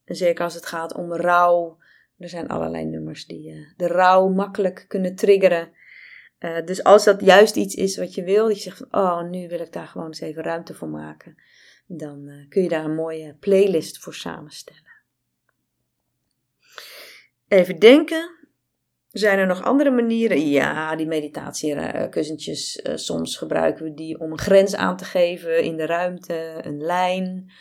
En 0.05 0.15
zeker 0.15 0.43
als 0.43 0.53
het 0.53 0.65
gaat 0.65 0.93
om 0.93 1.13
rouw. 1.13 1.77
Er 2.17 2.29
zijn 2.29 2.47
allerlei 2.47 2.85
nummers 2.85 3.25
die 3.25 3.51
uh, 3.51 3.67
de 3.77 3.87
rouw 3.87 4.27
makkelijk 4.27 4.85
kunnen 4.87 5.15
triggeren. 5.15 5.71
Eh, 6.41 6.65
dus 6.65 6.83
als 6.83 7.03
dat 7.03 7.21
juist 7.21 7.55
iets 7.55 7.75
is 7.75 7.97
wat 7.97 8.13
je 8.13 8.23
wil, 8.23 8.47
dat 8.47 8.55
je 8.55 8.61
zegt 8.61 8.77
van, 8.77 9.01
oh, 9.01 9.29
nu 9.29 9.47
wil 9.47 9.59
ik 9.59 9.73
daar 9.73 9.87
gewoon 9.87 10.07
eens 10.07 10.19
even 10.19 10.43
ruimte 10.43 10.73
voor 10.73 10.87
maken, 10.87 11.35
dan 11.87 12.27
eh, 12.27 12.49
kun 12.49 12.63
je 12.63 12.69
daar 12.69 12.85
een 12.85 12.95
mooie 12.95 13.35
playlist 13.39 13.99
voor 13.99 14.13
samenstellen. 14.13 14.91
Even 17.47 17.79
denken. 17.79 18.39
Zijn 19.07 19.39
er 19.39 19.47
nog 19.47 19.63
andere 19.63 19.91
manieren? 19.91 20.49
Ja, 20.49 20.95
die 20.95 21.07
meditatiekussentjes. 21.07 22.79
Uh, 22.83 22.95
soms 22.95 23.37
gebruiken 23.37 23.83
we 23.83 23.93
die 23.93 24.19
om 24.19 24.31
een 24.31 24.39
grens 24.39 24.75
aan 24.75 24.97
te 24.97 25.05
geven 25.05 25.63
in 25.63 25.77
de 25.77 25.85
ruimte, 25.85 26.59
een 26.61 26.81
lijn. 26.81 27.51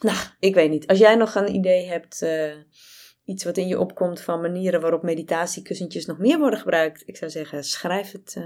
nou, 0.00 0.18
ik 0.38 0.54
weet 0.54 0.70
niet. 0.70 0.86
Als 0.86 0.98
jij 0.98 1.14
nog 1.14 1.34
een 1.34 1.54
idee 1.54 1.86
hebt 1.86 2.22
iets 3.26 3.44
wat 3.44 3.56
in 3.56 3.68
je 3.68 3.80
opkomt 3.80 4.20
van 4.20 4.40
manieren 4.40 4.80
waarop 4.80 5.02
meditatiekussentjes 5.02 6.06
nog 6.06 6.18
meer 6.18 6.38
worden 6.38 6.58
gebruikt, 6.58 7.02
ik 7.06 7.16
zou 7.16 7.30
zeggen, 7.30 7.64
schrijf 7.64 8.12
het 8.12 8.34
uh, 8.38 8.44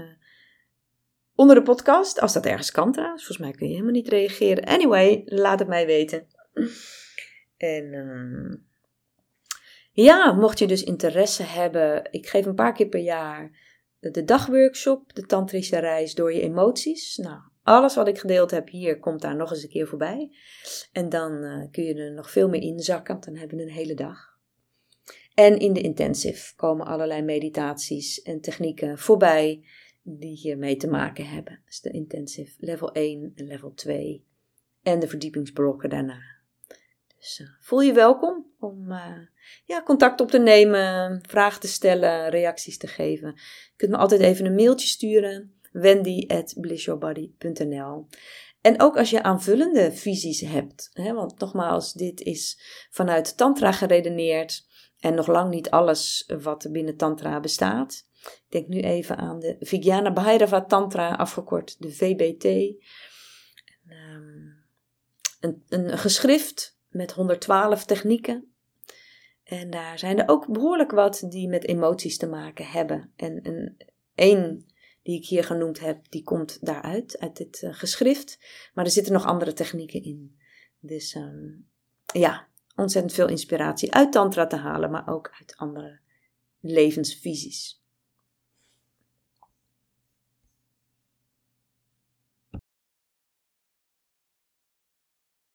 onder 1.35 1.55
de 1.55 1.61
podcast. 1.61 2.19
Als 2.19 2.33
dat 2.33 2.45
ergens 2.45 2.71
kan 2.71 2.91
trouwens. 2.91 3.25
Volgens 3.25 3.47
mij 3.47 3.57
kun 3.57 3.67
je 3.67 3.73
helemaal 3.73 3.93
niet 3.93 4.07
reageren. 4.07 4.63
Anyway, 4.63 5.21
laat 5.25 5.59
het 5.59 5.67
mij 5.67 5.85
weten. 5.85 6.27
En 7.57 7.93
uh, 7.93 8.57
ja, 9.91 10.31
mocht 10.31 10.59
je 10.59 10.67
dus 10.67 10.83
interesse 10.83 11.43
hebben, 11.43 12.07
ik 12.11 12.27
geef 12.27 12.45
een 12.45 12.55
paar 12.55 12.73
keer 12.73 12.87
per 12.87 12.99
jaar 12.99 13.51
de 13.99 14.23
dagworkshop, 14.23 15.13
de 15.13 15.25
tantrische 15.25 15.79
reis 15.79 16.13
door 16.13 16.33
je 16.33 16.41
emoties. 16.41 17.17
Nou, 17.17 17.39
alles 17.63 17.95
wat 17.95 18.07
ik 18.07 18.19
gedeeld 18.19 18.51
heb 18.51 18.69
hier 18.69 18.99
komt 18.99 19.21
daar 19.21 19.35
nog 19.35 19.51
eens 19.51 19.63
een 19.63 19.69
keer 19.69 19.87
voorbij. 19.87 20.31
En 20.91 21.09
dan 21.09 21.43
uh, 21.43 21.71
kun 21.71 21.83
je 21.83 21.93
er 21.93 22.11
nog 22.11 22.31
veel 22.31 22.49
meer 22.49 22.61
inzakken, 22.61 23.13
want 23.13 23.25
dan 23.25 23.35
hebben 23.35 23.57
we 23.57 23.63
een 23.63 23.69
hele 23.69 23.93
dag. 23.93 24.30
En 25.33 25.59
in 25.59 25.73
de 25.73 25.81
intensive 25.81 26.55
komen 26.55 26.85
allerlei 26.85 27.21
meditaties 27.21 28.21
en 28.21 28.41
technieken 28.41 28.97
voorbij 28.97 29.65
die 30.03 30.37
hiermee 30.37 30.75
te 30.75 30.87
maken 30.87 31.25
hebben. 31.25 31.61
Dus 31.65 31.81
de 31.81 31.91
intensive 31.91 32.53
level 32.57 32.91
1 32.91 33.31
en 33.35 33.47
level 33.47 33.73
2 33.73 34.25
en 34.83 34.99
de 34.99 35.07
verdiepingsblokken 35.07 35.89
daarna. 35.89 36.19
Dus 37.17 37.39
uh, 37.39 37.47
voel 37.59 37.81
je 37.81 37.93
welkom 37.93 38.45
om 38.59 38.91
uh, 38.91 39.17
ja, 39.65 39.83
contact 39.83 40.21
op 40.21 40.29
te 40.29 40.39
nemen, 40.39 41.19
vragen 41.27 41.61
te 41.61 41.67
stellen, 41.67 42.29
reacties 42.29 42.77
te 42.77 42.87
geven. 42.87 43.33
Je 43.35 43.73
kunt 43.75 43.91
me 43.91 43.97
altijd 43.97 44.21
even 44.21 44.45
een 44.45 44.55
mailtje 44.55 44.87
sturen, 44.87 45.53
wendy.blissyourbody.nl 45.71 48.07
en 48.61 48.81
ook 48.81 48.97
als 48.97 49.09
je 49.09 49.23
aanvullende 49.23 49.91
visies 49.91 50.41
hebt, 50.41 50.89
hè, 50.93 51.13
want 51.13 51.39
nogmaals, 51.39 51.93
dit 51.93 52.21
is 52.21 52.59
vanuit 52.89 53.37
Tantra 53.37 53.71
geredeneerd. 53.71 54.69
En 55.01 55.15
nog 55.15 55.27
lang 55.27 55.49
niet 55.49 55.69
alles 55.69 56.29
wat 56.41 56.67
binnen 56.71 56.97
Tantra 56.97 57.39
bestaat. 57.39 58.07
Ik 58.23 58.45
denk 58.49 58.67
nu 58.67 58.79
even 58.79 59.17
aan 59.17 59.39
de 59.39 59.55
Vijnana 59.59 60.13
Bhairava 60.13 60.65
Tantra, 60.65 61.15
afgekort 61.15 61.75
de 61.79 61.91
VBT. 61.91 62.45
Um, 63.89 64.65
een, 65.39 65.63
een 65.67 65.97
geschrift 65.97 66.77
met 66.89 67.11
112 67.11 67.85
technieken. 67.85 68.53
En 69.43 69.69
daar 69.69 69.99
zijn 69.99 70.19
er 70.19 70.29
ook 70.29 70.47
behoorlijk 70.47 70.91
wat 70.91 71.25
die 71.29 71.47
met 71.47 71.67
emoties 71.67 72.17
te 72.17 72.27
maken 72.27 72.65
hebben. 72.65 73.11
En 73.15 73.47
een, 73.47 73.77
één 74.15 74.65
die 75.03 75.17
ik 75.17 75.25
hier 75.25 75.43
genoemd 75.43 75.79
heb, 75.79 76.09
die 76.09 76.23
komt 76.23 76.65
daaruit, 76.65 77.19
uit 77.19 77.37
dit 77.37 77.61
uh, 77.61 77.73
geschrift. 77.73 78.39
Maar 78.73 78.85
er 78.85 78.91
zitten 78.91 79.13
nog 79.13 79.25
andere 79.25 79.53
technieken 79.53 80.03
in. 80.03 80.39
Dus 80.79 81.15
um, 81.15 81.69
ja, 82.13 82.47
ontzettend 82.81 83.13
veel 83.13 83.27
inspiratie 83.27 83.93
uit 83.93 84.11
Tantra 84.11 84.47
te 84.47 84.55
halen, 84.55 84.91
maar 84.91 85.07
ook 85.07 85.31
uit 85.39 85.53
andere 85.57 85.99
levensvisies. 86.59 87.80